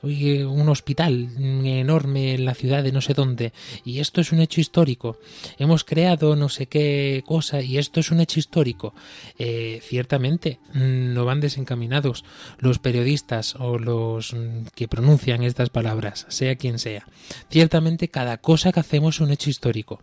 [0.01, 1.29] un hospital
[1.65, 3.53] enorme en la ciudad de no sé dónde
[3.85, 5.19] y esto es un hecho histórico.
[5.57, 8.93] Hemos creado no sé qué cosa y esto es un hecho histórico.
[9.37, 12.25] Eh, ciertamente no van desencaminados
[12.59, 14.35] los periodistas o los
[14.75, 17.07] que pronuncian estas palabras, sea quien sea.
[17.49, 20.01] Ciertamente cada cosa que hacemos es un hecho histórico.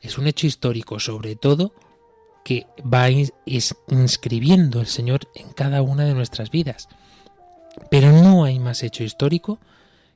[0.00, 1.72] Es un hecho histórico sobre todo
[2.48, 6.88] que va inscribiendo el Señor en cada una de nuestras vidas.
[7.90, 9.58] Pero no hay más hecho histórico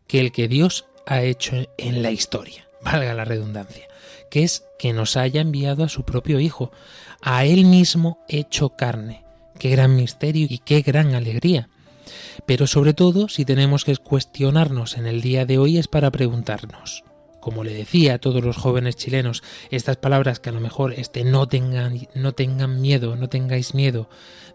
[0.06, 3.86] que el que Dios ha hecho en la historia, valga la redundancia,
[4.30, 6.72] que es que nos haya enviado a su propio Hijo,
[7.20, 9.24] a Él mismo hecho carne.
[9.58, 11.68] Qué gran misterio y qué gran alegría.
[12.46, 17.04] Pero sobre todo, si tenemos que cuestionarnos en el día de hoy es para preguntarnos,
[17.42, 21.24] como le decía a todos los jóvenes chilenos, estas palabras que a lo mejor este
[21.24, 24.08] no tengan, no tengan miedo, no tengáis miedo,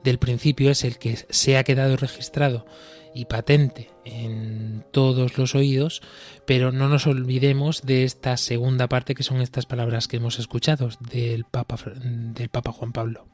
[0.06, 2.66] del principio es el que se ha quedado registrado
[3.14, 6.02] y patente en todos los oídos,
[6.46, 10.90] pero no nos olvidemos de esta segunda parte que son estas palabras que hemos escuchado
[11.12, 13.28] del Papa, del Papa Juan Pablo.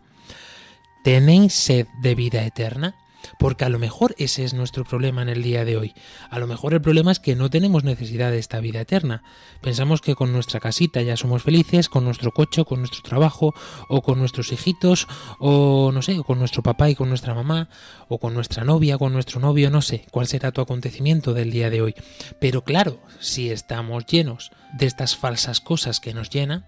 [1.03, 2.95] ¿Tenéis sed de vida eterna?
[3.39, 5.93] Porque a lo mejor ese es nuestro problema en el día de hoy.
[6.29, 9.23] A lo mejor el problema es que no tenemos necesidad de esta vida eterna.
[9.61, 13.53] Pensamos que con nuestra casita ya somos felices, con nuestro coche, con nuestro trabajo,
[13.87, 15.07] o con nuestros hijitos,
[15.39, 17.69] o no sé, con nuestro papá y con nuestra mamá,
[18.07, 21.69] o con nuestra novia, con nuestro novio, no sé cuál será tu acontecimiento del día
[21.69, 21.95] de hoy.
[22.39, 26.65] Pero claro, si estamos llenos de estas falsas cosas que nos llenan,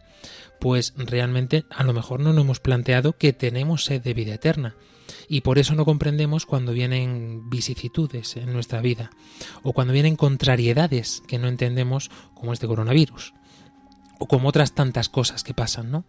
[0.59, 4.75] pues realmente a lo mejor no nos hemos planteado que tenemos sed de vida eterna
[5.27, 9.11] y por eso no comprendemos cuando vienen vicisitudes en nuestra vida
[9.63, 13.33] o cuando vienen contrariedades que no entendemos como este coronavirus
[14.19, 16.05] o como otras tantas cosas que pasan, ¿no?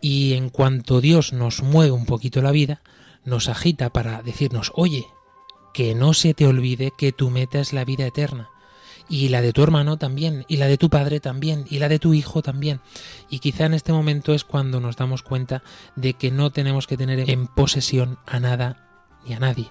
[0.00, 2.82] Y en cuanto Dios nos mueve un poquito la vida,
[3.24, 5.06] nos agita para decirnos, oye,
[5.72, 8.50] que no se te olvide que tu meta es la vida eterna
[9.08, 11.98] y la de tu hermano también, y la de tu padre también, y la de
[11.98, 12.80] tu hijo también.
[13.28, 15.62] Y quizá en este momento es cuando nos damos cuenta
[15.96, 18.88] de que no tenemos que tener en posesión a nada
[19.26, 19.70] ni a nadie.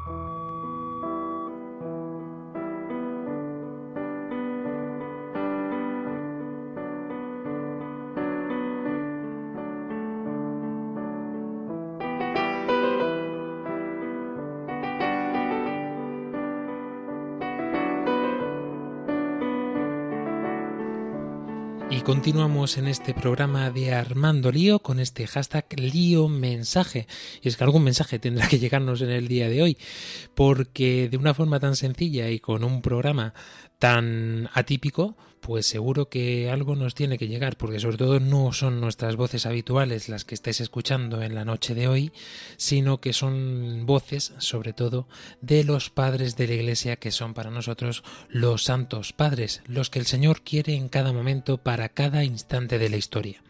[22.11, 27.07] Continuamos en este programa de Armando Lío con este hashtag Lío Mensaje.
[27.41, 29.77] Y es que algún mensaje tendrá que llegarnos en el día de hoy,
[30.35, 33.33] porque de una forma tan sencilla y con un programa
[33.79, 38.79] tan atípico, pues seguro que algo nos tiene que llegar, porque sobre todo no son
[38.79, 42.11] nuestras voces habituales las que estáis escuchando en la noche de hoy,
[42.57, 45.07] sino que son voces, sobre todo,
[45.41, 49.99] de los padres de la Iglesia, que son para nosotros los santos padres, los que
[49.99, 53.41] el Señor quiere en cada momento para cada instante de la historia.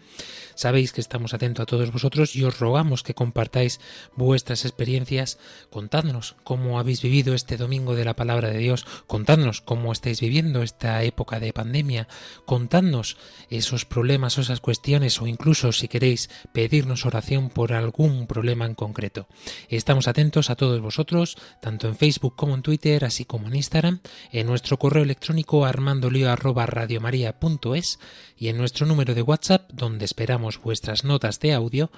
[0.62, 3.80] Sabéis que estamos atentos a todos vosotros y os rogamos que compartáis
[4.16, 5.40] vuestras experiencias.
[5.72, 8.86] Contadnos cómo habéis vivido este domingo de la palabra de Dios.
[9.08, 12.08] Contadnos cómo estáis viviendo esta época de pandemia.
[12.46, 13.18] Contadnos
[13.50, 18.76] esos problemas o esas cuestiones o incluso si queréis pedirnos oración por algún problema en
[18.76, 19.28] concreto.
[19.68, 24.02] Estamos atentos a todos vosotros, tanto en Facebook como en Twitter, así como en Instagram,
[24.32, 27.98] en nuestro correo electrónico armandolio@radiomaria.es
[28.38, 31.92] y en nuestro número de WhatsApp donde esperamos vuestras notas de audio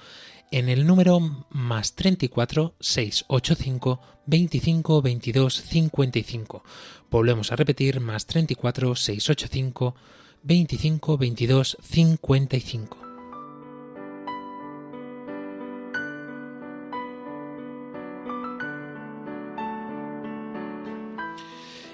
[0.50, 6.64] en el número más 34 685 25 22 55.
[7.10, 9.94] Volvemos a repetir más 34 685
[10.42, 13.03] 25 22 55.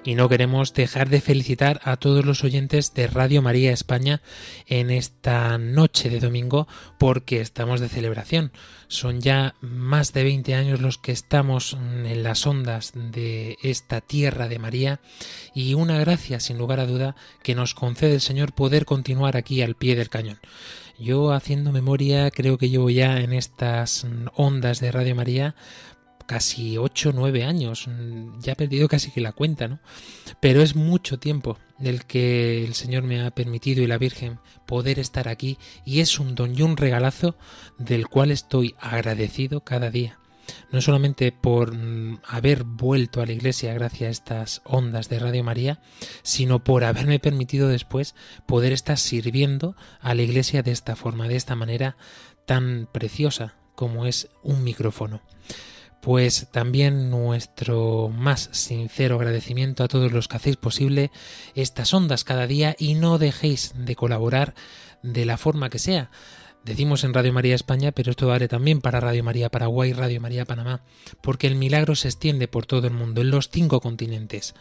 [0.05, 4.23] Y no queremos dejar de felicitar a todos los oyentes de Radio María España
[4.67, 6.67] en esta noche de domingo
[6.99, 8.53] porque estamos de celebración.
[8.89, 14.49] Son ya más de 20 años los que estamos en las ondas de esta tierra
[14.49, 15.01] de María
[15.55, 19.63] y una gracia sin lugar a duda que nos concede el Señor poder continuar aquí
[19.63, 20.39] al pie del cañón.
[20.99, 25.55] Yo haciendo memoria creo que llevo ya en estas ondas de Radio María
[26.31, 29.81] casi 8 o 9 años, mm, ya he perdido casi que la cuenta, ¿no?
[30.39, 35.01] Pero es mucho tiempo del que el Señor me ha permitido y la Virgen poder
[35.01, 37.35] estar aquí y es un don y un regalazo
[37.79, 40.21] del cual estoy agradecido cada día.
[40.71, 45.43] No solamente por mm, haber vuelto a la iglesia gracias a estas ondas de Radio
[45.43, 45.83] María,
[46.23, 48.15] sino por haberme permitido después
[48.47, 51.97] poder estar sirviendo a la iglesia de esta forma, de esta manera
[52.47, 55.23] tan preciosa como es un micrófono
[56.01, 61.11] pues también nuestro más sincero agradecimiento a todos los que hacéis posible
[61.55, 64.55] estas ondas cada día y no dejéis de colaborar
[65.03, 66.11] de la forma que sea.
[66.65, 70.45] Decimos en Radio María España, pero esto vale también para Radio María Paraguay, Radio María
[70.45, 70.83] Panamá,
[71.23, 74.55] porque el milagro se extiende por todo el mundo, en los cinco continentes.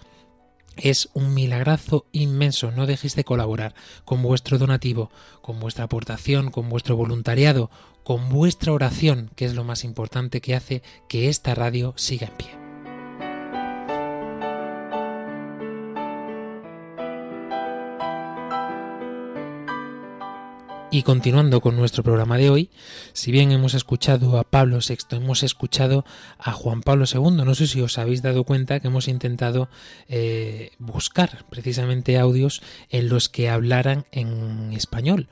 [0.81, 2.71] Es un milagrazo inmenso.
[2.71, 3.73] No dejéis de colaborar
[4.05, 5.11] con vuestro donativo,
[5.41, 7.69] con vuestra aportación, con vuestro voluntariado,
[8.03, 12.33] con vuestra oración, que es lo más importante que hace que esta radio siga en
[12.33, 12.58] pie.
[20.99, 22.69] Y continuando con nuestro programa de hoy,
[23.13, 26.03] si bien hemos escuchado a Pablo VI, hemos escuchado
[26.37, 29.69] a Juan Pablo II, no sé si os habéis dado cuenta que hemos intentado
[30.09, 35.29] eh, buscar precisamente audios en los que hablaran en español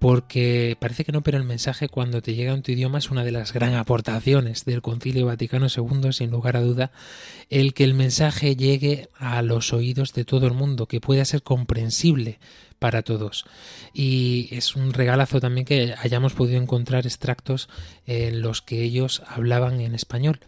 [0.00, 3.22] porque parece que no, pero el mensaje cuando te llega en tu idioma es una
[3.22, 6.90] de las gran aportaciones del Concilio Vaticano II, sin lugar a duda,
[7.50, 11.42] el que el mensaje llegue a los oídos de todo el mundo, que pueda ser
[11.42, 12.38] comprensible
[12.78, 13.44] para todos.
[13.92, 17.68] Y es un regalazo también que hayamos podido encontrar extractos
[18.06, 20.40] en los que ellos hablaban en español.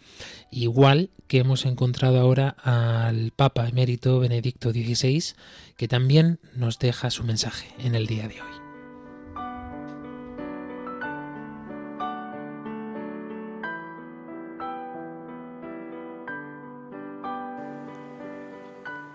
[0.51, 5.35] Igual que hemos encontrado ahora al Papa emérito Benedicto XVI,
[5.77, 8.62] que también nos deja su mensaje en el día de hoy.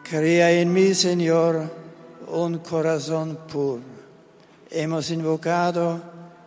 [0.10, 1.70] Crea en mí, Señor,
[2.32, 3.82] un corazón puro.
[4.72, 6.02] Hemos invocado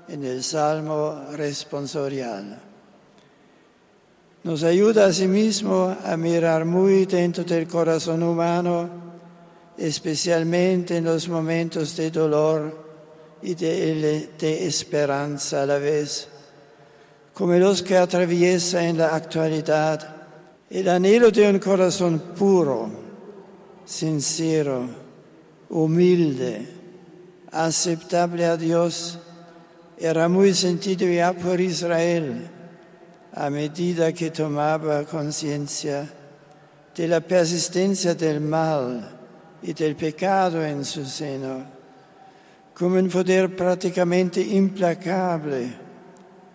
[0.08, 2.58] en el Salmo responsorial.
[4.44, 8.88] Nos ayuda asimismo a mirar muy dentro del corazón humano,
[9.76, 12.86] especialmente en los momentos de dolor
[13.42, 16.28] y de, esperanza a la vez,
[17.34, 20.16] como los que atraviesa en la actualidad
[20.70, 23.09] el anhelo de un corazón puro
[23.90, 24.88] sincero,
[25.68, 26.64] humilde,
[27.50, 29.18] aceptable a Dios,
[29.98, 32.48] era muy sentido ya por Israel
[33.34, 36.08] a medida que tomaba conciencia
[36.94, 39.10] de la persistencia del mal
[39.60, 41.64] y del pecado en su seno,
[42.72, 45.68] como un poder prácticamente implacable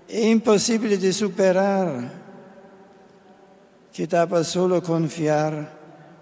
[0.08, 2.12] e imposible de superar,
[3.92, 5.75] que daba solo confiar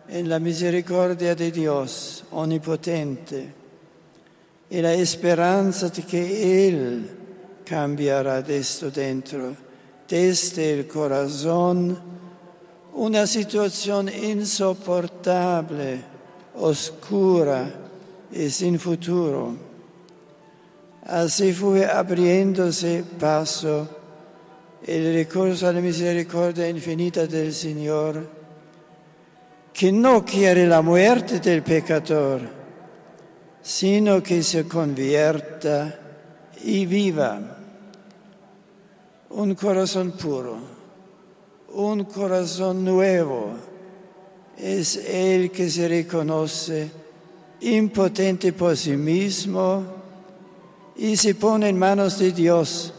[0.09, 3.53] en la misericordia de Dios omnipotente
[4.69, 7.09] y la esperanza de que Él
[7.65, 9.55] cambiará de esto dentro,
[10.07, 11.97] desde el corazón,
[12.93, 16.01] una situación insoportable,
[16.55, 17.69] oscura
[18.31, 19.55] y sin futuro.
[21.05, 23.87] Así fue abriéndose paso
[24.85, 28.42] el recurso a la misericordia infinita del Señor,
[29.73, 32.41] que no quiere la muerte del pecador,
[33.61, 35.99] sino que se convierta
[36.63, 37.41] y viva.
[39.31, 40.57] Un corazón puro,
[41.73, 43.53] un corazón nuevo,
[44.57, 46.91] es el que se reconoce
[47.61, 49.83] impotente por sí mismo
[50.95, 52.93] y se pone en manos de Dios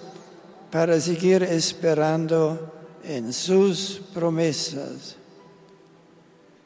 [0.72, 2.72] para seguir esperando
[3.04, 5.16] en sus promesas.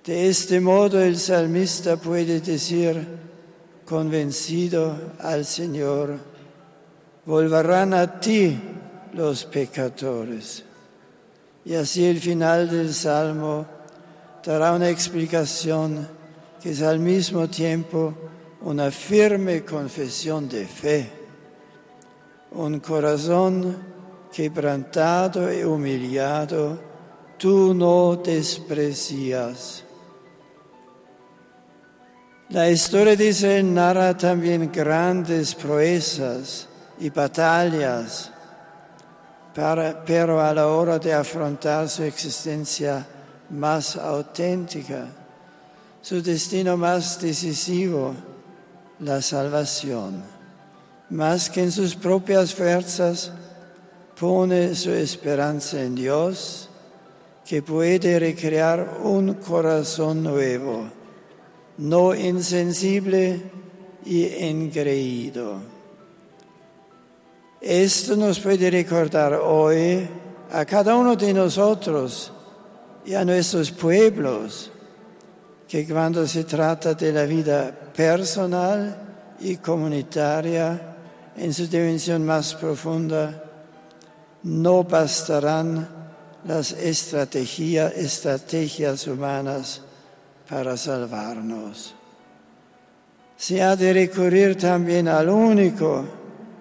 [0.08, 3.06] De este modo el salmista puede decir,
[3.84, 6.18] convencido al Señor,
[7.26, 8.58] volverán a ti
[9.12, 10.64] los pecadores.
[11.66, 13.66] Y así el final del Salmo
[14.42, 16.08] dará una explicación
[16.62, 18.14] que es al mismo tiempo
[18.62, 21.12] una firme confesión de fe,
[22.52, 23.76] un corazón
[24.32, 26.80] quebrantado y humillado,
[27.36, 29.84] tú no desprecias.
[32.50, 36.66] La historia Israel narra también grandes proezas
[36.98, 38.30] y batallas,
[40.06, 43.06] pero a la hora de afrontar su existencia
[43.50, 45.08] más auténtica,
[46.00, 48.14] su destino más decisivo,
[49.00, 50.22] la salvación.
[51.10, 53.30] Más que en sus propias fuerzas,
[54.18, 56.70] pone su esperanza en Dios,
[57.44, 60.97] que puede recrear un corazón nuevo
[61.78, 63.40] no insensible
[64.04, 65.60] y engreído.
[67.60, 70.08] Esto nos puede recordar hoy
[70.52, 72.32] a cada uno de nosotros
[73.04, 74.70] y a nuestros pueblos
[75.66, 80.96] que cuando se trata de la vida personal y comunitaria
[81.36, 83.44] en su dimensión más profunda,
[84.44, 85.86] no bastarán
[86.44, 89.82] las estrategias humanas
[90.48, 91.94] para salvarnos.
[93.36, 96.04] Se ha de recurrir también al único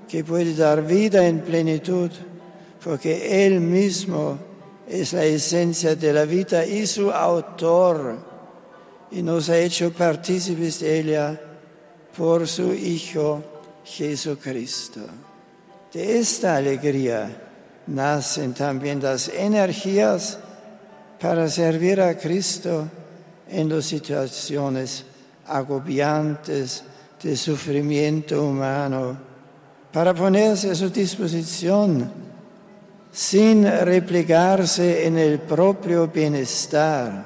[0.08, 2.12] que puede dar vida en plenitud,
[2.84, 4.38] porque Él mismo
[4.88, 8.18] es la esencia de la vida y su autor,
[9.12, 11.42] y nos ha hecho partícipes de ella
[12.16, 13.44] por su Hijo
[13.84, 15.02] Jesucristo.
[15.94, 17.30] De esta alegría
[17.88, 20.38] nacen también las energías
[21.20, 22.88] para servir a Cristo
[23.50, 25.06] en las situaciones
[25.48, 26.84] agobiantes
[27.22, 29.18] de sufrimiento humano,
[29.92, 32.12] para ponerse a su disposición
[33.12, 37.26] sin replegarse en el propio bienestar.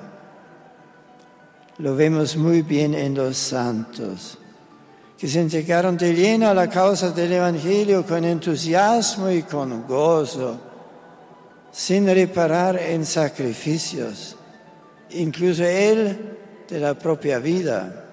[1.79, 4.37] Lo vemos muy bien en los santos,
[5.17, 10.57] que se entregaron de lleno a la causa del Evangelio con entusiasmo y con gozo,
[11.71, 14.37] sin reparar en sacrificios
[15.13, 16.17] incluso él
[16.67, 18.05] de la propia vida.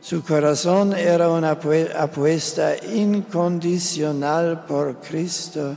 [0.00, 1.58] Su corazón era una
[1.98, 5.76] apuesta incondicional por Cristo,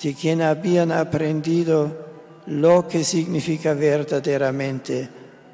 [0.00, 1.90] de quien habían aprendido
[2.46, 5.08] lo que significa verdaderamente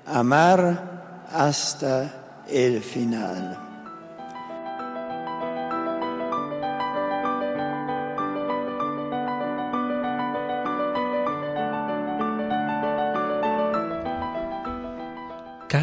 [0.07, 3.66] amar hasta el final.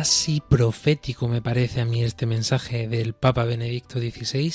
[0.03, 4.53] Casi profético me parece a mí este mensaje del Papa Benedicto XVI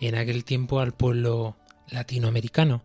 [0.00, 1.56] en aquel tiempo al pueblo
[1.88, 2.84] latinoamericano,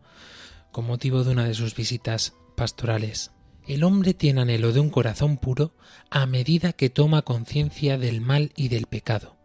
[0.71, 3.31] con motivo de una de sus visitas pastorales.
[3.67, 5.75] El hombre tiene anhelo de un corazón puro
[6.09, 9.36] a medida que toma conciencia del mal y del pecado.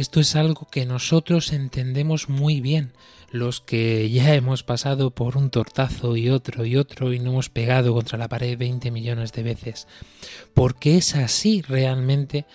[0.00, 2.94] Esto es algo que nosotros entendemos muy bien,
[3.32, 7.50] los que ya hemos pasado por un tortazo y otro y otro y no hemos
[7.50, 9.86] pegado contra la pared 20 millones de veces.
[10.54, 12.46] Porque es así realmente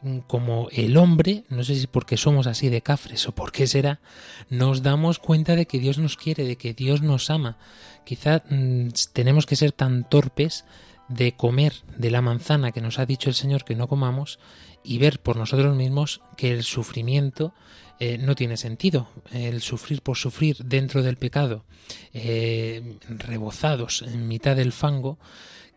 [0.00, 3.66] mm, como el hombre, no sé si porque somos así de cafres o por qué
[3.66, 4.00] será,
[4.48, 7.58] nos damos cuenta de que Dios nos quiere, de que Dios nos ama.
[8.06, 10.64] Quizá mm, tenemos que ser tan torpes
[11.08, 14.38] de comer de la manzana que nos ha dicho el Señor que no comamos
[14.84, 17.54] y ver por nosotros mismos que el sufrimiento
[17.98, 19.08] eh, no tiene sentido.
[19.32, 21.64] El sufrir por sufrir dentro del pecado,
[22.12, 25.18] eh, rebozados en mitad del fango,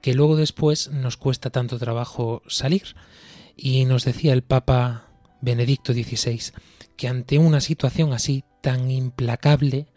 [0.02, 2.96] que luego después nos cuesta tanto trabajo salir.
[3.56, 5.08] Y nos decía el Papa
[5.42, 6.54] Benedicto XVI
[6.98, 9.88] que ante una situación así tan implacable,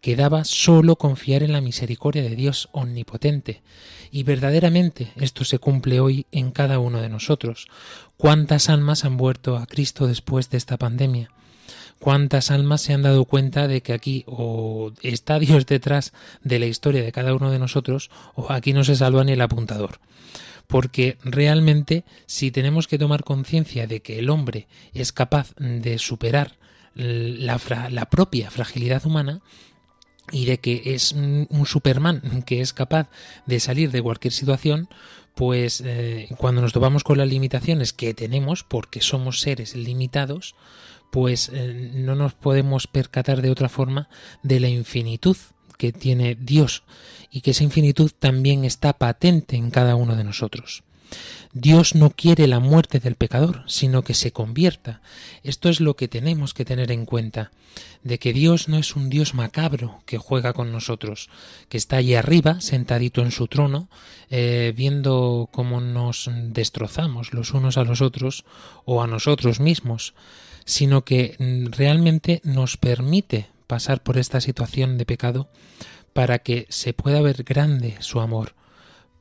[0.00, 3.62] quedaba solo confiar en la misericordia de Dios omnipotente.
[4.10, 7.68] Y verdaderamente esto se cumple hoy en cada uno de nosotros.
[8.16, 11.30] ¿Cuántas almas han vuelto a Cristo después de esta pandemia?
[11.98, 16.66] ¿Cuántas almas se han dado cuenta de que aquí o está Dios detrás de la
[16.66, 19.98] historia de cada uno de nosotros o aquí no se salva ni el apuntador?
[20.66, 26.56] porque realmente si tenemos que tomar conciencia de que el hombre es capaz de superar
[26.94, 29.42] la, la, propia fragilidad humana,
[30.32, 33.08] y de que es un Superman que es capaz
[33.46, 34.88] de salir de cualquier situación,
[35.36, 40.54] pues eh, cuando nos topamos con las limitaciones que tenemos, porque somos seres limitados,
[41.10, 44.08] pues eh, no nos podemos percatar de otra forma
[44.42, 45.36] de la infinitud
[45.76, 46.84] que tiene Dios
[47.30, 50.84] y que esa infinitud también está patente en cada uno de nosotros.
[51.52, 55.00] Dios no quiere la muerte del pecador, sino que se convierta.
[55.42, 57.50] Esto es lo que tenemos que tener en cuenta,
[58.02, 61.30] de que Dios no es un Dios macabro que juega con nosotros,
[61.70, 63.88] que está allí arriba, sentadito en su trono,
[64.28, 68.44] eh, viendo cómo nos destrozamos los unos a los otros
[68.84, 70.14] o a nosotros mismos,
[70.66, 75.48] sino que mm, realmente nos permite pasar por esta situación de pecado
[76.12, 78.54] para que se pueda ver grande su amor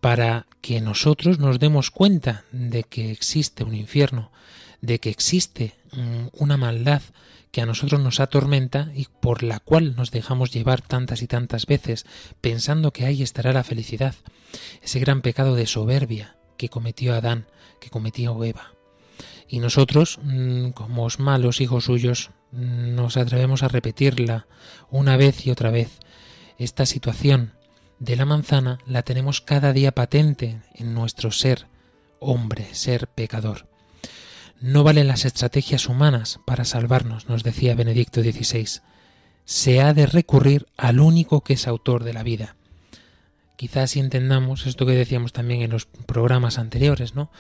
[0.06, 4.32] para que nosotros nos demos cuenta de que existe un infierno,
[4.80, 7.02] de que existe mm, una maldad
[7.50, 11.66] que a nosotros nos atormenta y por la cual nos dejamos llevar tantas y tantas
[11.66, 12.06] veces
[12.40, 14.14] pensando que ahí estará la felicidad,
[14.84, 17.48] ese gran pecado de soberbia que cometió Adán,
[17.82, 18.74] que cometió Eva.
[19.48, 24.46] Y nosotros, mm, como malos hijos suyos, mm, nos atrevemos a repetirla
[24.92, 25.98] una vez y otra vez,
[26.60, 27.54] esta situación
[28.00, 31.68] de la manzana la tenemos cada día patente en nuestro ser
[32.20, 33.68] hombre, ser pecador.
[34.62, 38.82] No valen las estrategias humanas para salvarnos, nos decía Benedicto XVI.
[39.46, 42.56] Se ha de recurrir al único que es autor de la vida,
[43.56, 47.32] quizás si entendamos esto que decíamos también en los programas anteriores, ¿no?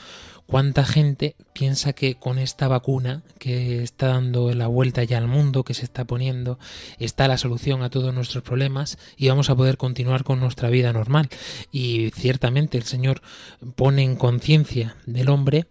[0.47, 5.63] Cuánta gente piensa que con esta vacuna que está dando la vuelta ya al mundo,
[5.63, 6.59] que se está poniendo,
[6.99, 10.93] está la solución a todos nuestros problemas y vamos a poder continuar con nuestra vida
[10.93, 11.29] normal.
[11.71, 13.23] Y ciertamente el Señor
[13.75, 15.65] pone en conciencia del hombre,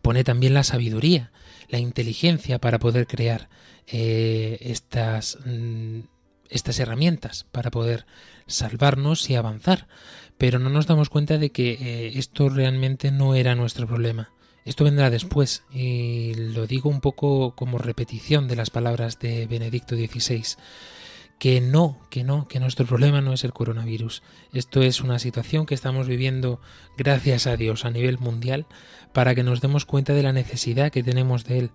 [0.00, 1.32] pone también la sabiduría,
[1.68, 3.48] la inteligencia para poder crear
[3.88, 4.76] eh,
[5.44, 6.00] mm,
[6.50, 8.06] estas herramientas, para poder
[8.46, 9.88] salvarnos y avanzar.
[10.38, 14.30] Pero no nos damos cuenta de que eh, esto realmente no era nuestro problema.
[14.64, 19.96] Esto vendrá después, y lo digo un poco como repetición de las palabras de Benedicto
[19.96, 20.44] XVI,
[21.40, 24.22] que no, que no, que nuestro problema no es el coronavirus.
[24.52, 26.60] Esto es una situación que estamos viviendo,
[26.96, 28.66] gracias a Dios, a nivel mundial,
[29.12, 31.70] para que nos demos cuenta de la necesidad que tenemos de él,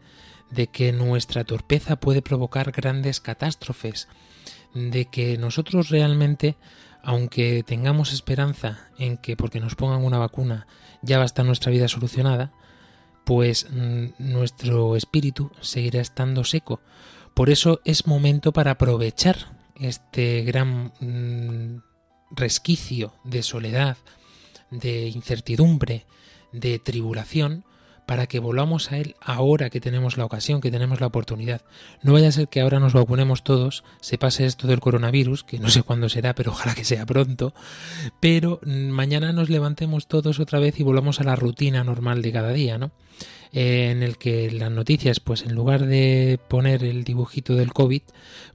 [0.52, 4.08] de que nuestra torpeza puede provocar grandes catástrofes,
[4.74, 6.56] de que nosotros realmente,
[7.08, 10.68] aunque tengamos esperanza en que porque nos pongan una vacuna
[11.02, 12.52] ya va a estar nuestra vida solucionada,
[13.24, 16.82] pues mm, nuestro espíritu seguirá estando seco.
[17.34, 19.38] Por eso es momento para aprovechar
[19.80, 21.82] este gran mm,
[22.32, 23.96] resquicio de soledad,
[24.70, 26.06] de incertidumbre,
[26.52, 27.64] de tribulación,
[28.08, 31.62] para que volvamos a Él ahora que tenemos la ocasión, que tenemos la oportunidad.
[32.02, 35.60] No vaya a ser que ahora nos vacunemos todos, se pase esto del coronavirus, que
[35.60, 37.54] no sé cuándo será, pero ojalá que sea pronto,
[38.22, 42.54] pero mañana nos levantemos todos otra vez y volvamos a la rutina normal de cada
[42.54, 42.92] día, ¿no?
[43.54, 48.02] Eh, en el que las noticias, pues en lugar de poner el dibujito del COVID,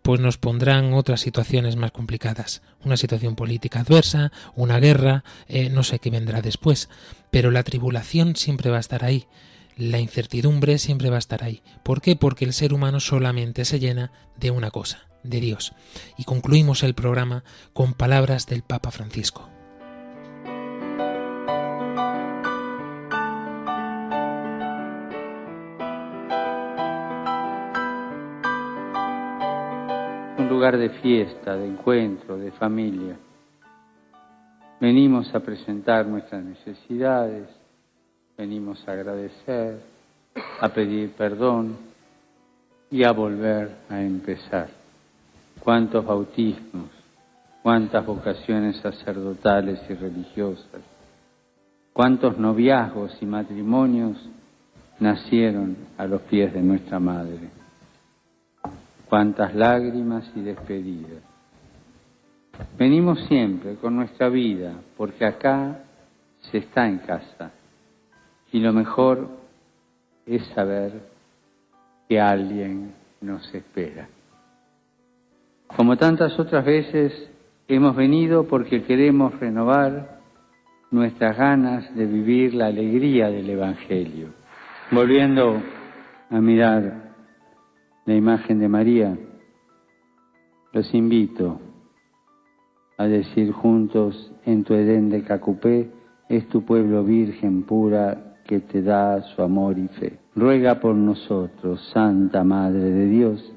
[0.03, 2.63] pues nos pondrán otras situaciones más complicadas.
[2.85, 6.89] Una situación política adversa, una guerra, eh, no sé qué vendrá después.
[7.31, 9.27] Pero la tribulación siempre va a estar ahí.
[9.77, 11.63] La incertidumbre siempre va a estar ahí.
[11.83, 12.15] ¿Por qué?
[12.17, 15.73] Porque el ser humano solamente se llena de una cosa, de Dios.
[16.19, 19.52] Y concluimos el programa con palabras del Papa Francisco.
[30.53, 33.17] Lugar de fiesta, de encuentro, de familia.
[34.79, 37.49] Venimos a presentar nuestras necesidades,
[38.37, 39.81] venimos a agradecer,
[40.61, 41.77] a pedir perdón
[42.91, 44.69] y a volver a empezar.
[45.61, 46.91] Cuántos bautismos,
[47.63, 50.83] cuántas vocaciones sacerdotales y religiosas,
[51.95, 54.19] cuántos noviazgos y matrimonios
[54.99, 57.62] nacieron a los pies de nuestra Madre,
[59.13, 61.23] cuántas lágrimas y despedidas.
[62.79, 65.81] Venimos siempre con nuestra vida, porque acá
[66.51, 67.51] se está en casa.
[68.53, 69.29] Y lo mejor
[70.25, 71.03] es saber
[72.09, 74.09] que alguien nos espera.
[75.77, 77.13] Como tantas otras veces,
[77.69, 80.21] hemos venido porque queremos renovar
[80.91, 84.29] nuestras ganas de vivir la alegría del Evangelio.
[84.91, 85.61] Volviendo
[86.31, 87.02] a mirar
[88.05, 89.17] la imagen de María,
[90.73, 91.61] los invito
[92.99, 95.91] a decir juntos, en tu Edén de Cacupé
[96.29, 100.19] es tu pueblo virgen pura que te da su amor y fe.
[100.35, 103.53] Ruega por nosotros, Santa Madre de Dios,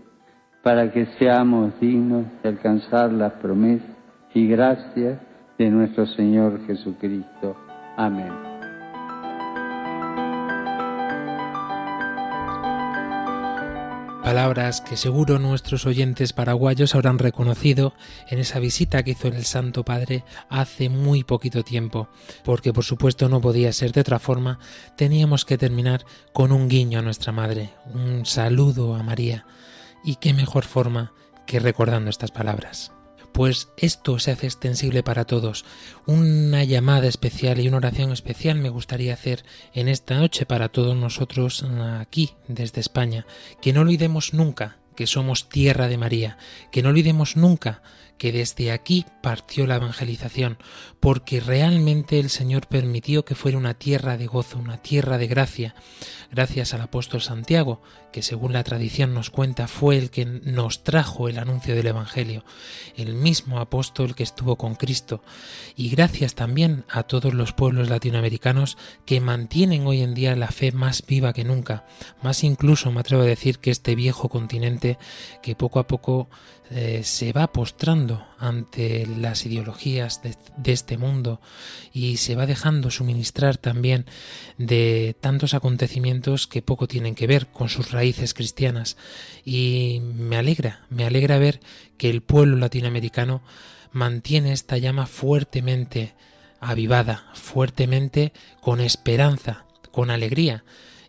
[0.62, 3.96] para que seamos dignos de alcanzar las promesas
[4.34, 5.20] y gracias
[5.58, 7.56] de nuestro Señor Jesucristo.
[7.96, 8.55] Amén.
[14.26, 17.94] Palabras que seguro nuestros oyentes paraguayos habrán reconocido
[18.28, 22.10] en esa visita que hizo el Santo Padre hace muy poquito tiempo,
[22.44, 24.58] porque por supuesto no podía ser de otra forma,
[24.98, 29.46] teníamos que terminar con un guiño a nuestra Madre, un saludo a María,
[30.04, 31.14] y qué mejor forma
[31.46, 32.95] que recordando estas palabras
[33.36, 35.66] pues esto se hace extensible para todos.
[36.06, 40.96] Una llamada especial y una oración especial me gustaría hacer en esta noche para todos
[40.96, 41.66] nosotros
[42.00, 43.28] aquí, desde España.
[43.62, 46.38] Que no olvidemos nunca que somos tierra de María,
[46.72, 47.84] que no olvidemos nunca
[48.18, 50.58] que desde aquí partió la evangelización,
[51.00, 55.76] porque realmente el Señor permitió que fuera una tierra de gozo, una tierra de gracia,
[56.32, 61.28] gracias al apóstol Santiago, que según la tradición nos cuenta fue el que nos trajo
[61.28, 62.46] el anuncio del Evangelio,
[62.96, 65.22] el mismo apóstol que estuvo con Cristo,
[65.76, 70.72] y gracias también a todos los pueblos latinoamericanos que mantienen hoy en día la fe
[70.72, 71.86] más viva que nunca,
[72.22, 74.98] más incluso me atrevo a decir que este viejo continente
[75.42, 76.30] que poco a poco
[76.72, 78.05] eh, se va postrando
[78.40, 81.42] ante las ideologías de, de, este mundo
[81.94, 84.06] y se va dejando suministrar también
[84.58, 88.98] de tantos acontecimientos que poco tienen que ver con sus raíces cristianas.
[89.44, 91.60] Y me alegra, me alegra ver
[91.98, 93.42] que el pueblo latinoamericano
[93.92, 96.14] mantiene esta llama fuertemente
[96.60, 100.64] avivada, fuertemente con esperanza, con alegría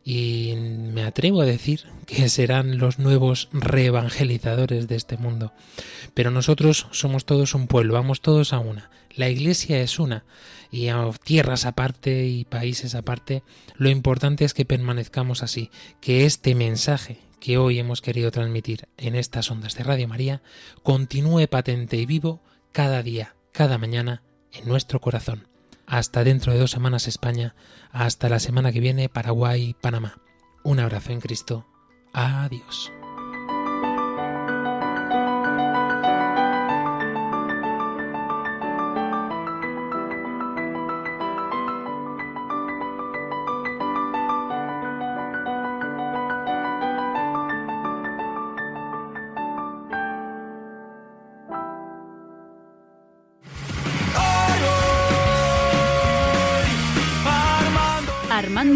[0.08, 5.52] y me atrevo a decir que serán los nuevos reevangelizadores de este mundo.
[6.14, 8.88] Pero nosotros somos todos un pueblo, vamos todos a una.
[9.16, 10.24] La Iglesia es una
[10.70, 13.42] y a tierras aparte y países aparte,
[13.74, 19.16] lo importante es que permanezcamos así, que este mensaje que hoy hemos querido transmitir en
[19.16, 20.40] estas ondas de Radio María
[20.84, 22.40] continúe patente y vivo
[22.70, 25.48] cada día, cada mañana en nuestro corazón.
[25.86, 27.54] Hasta dentro de dos semanas España.
[27.92, 30.18] Hasta la semana que viene Paraguay, Panamá.
[30.64, 31.66] Un abrazo en Cristo.
[32.12, 32.90] Adiós.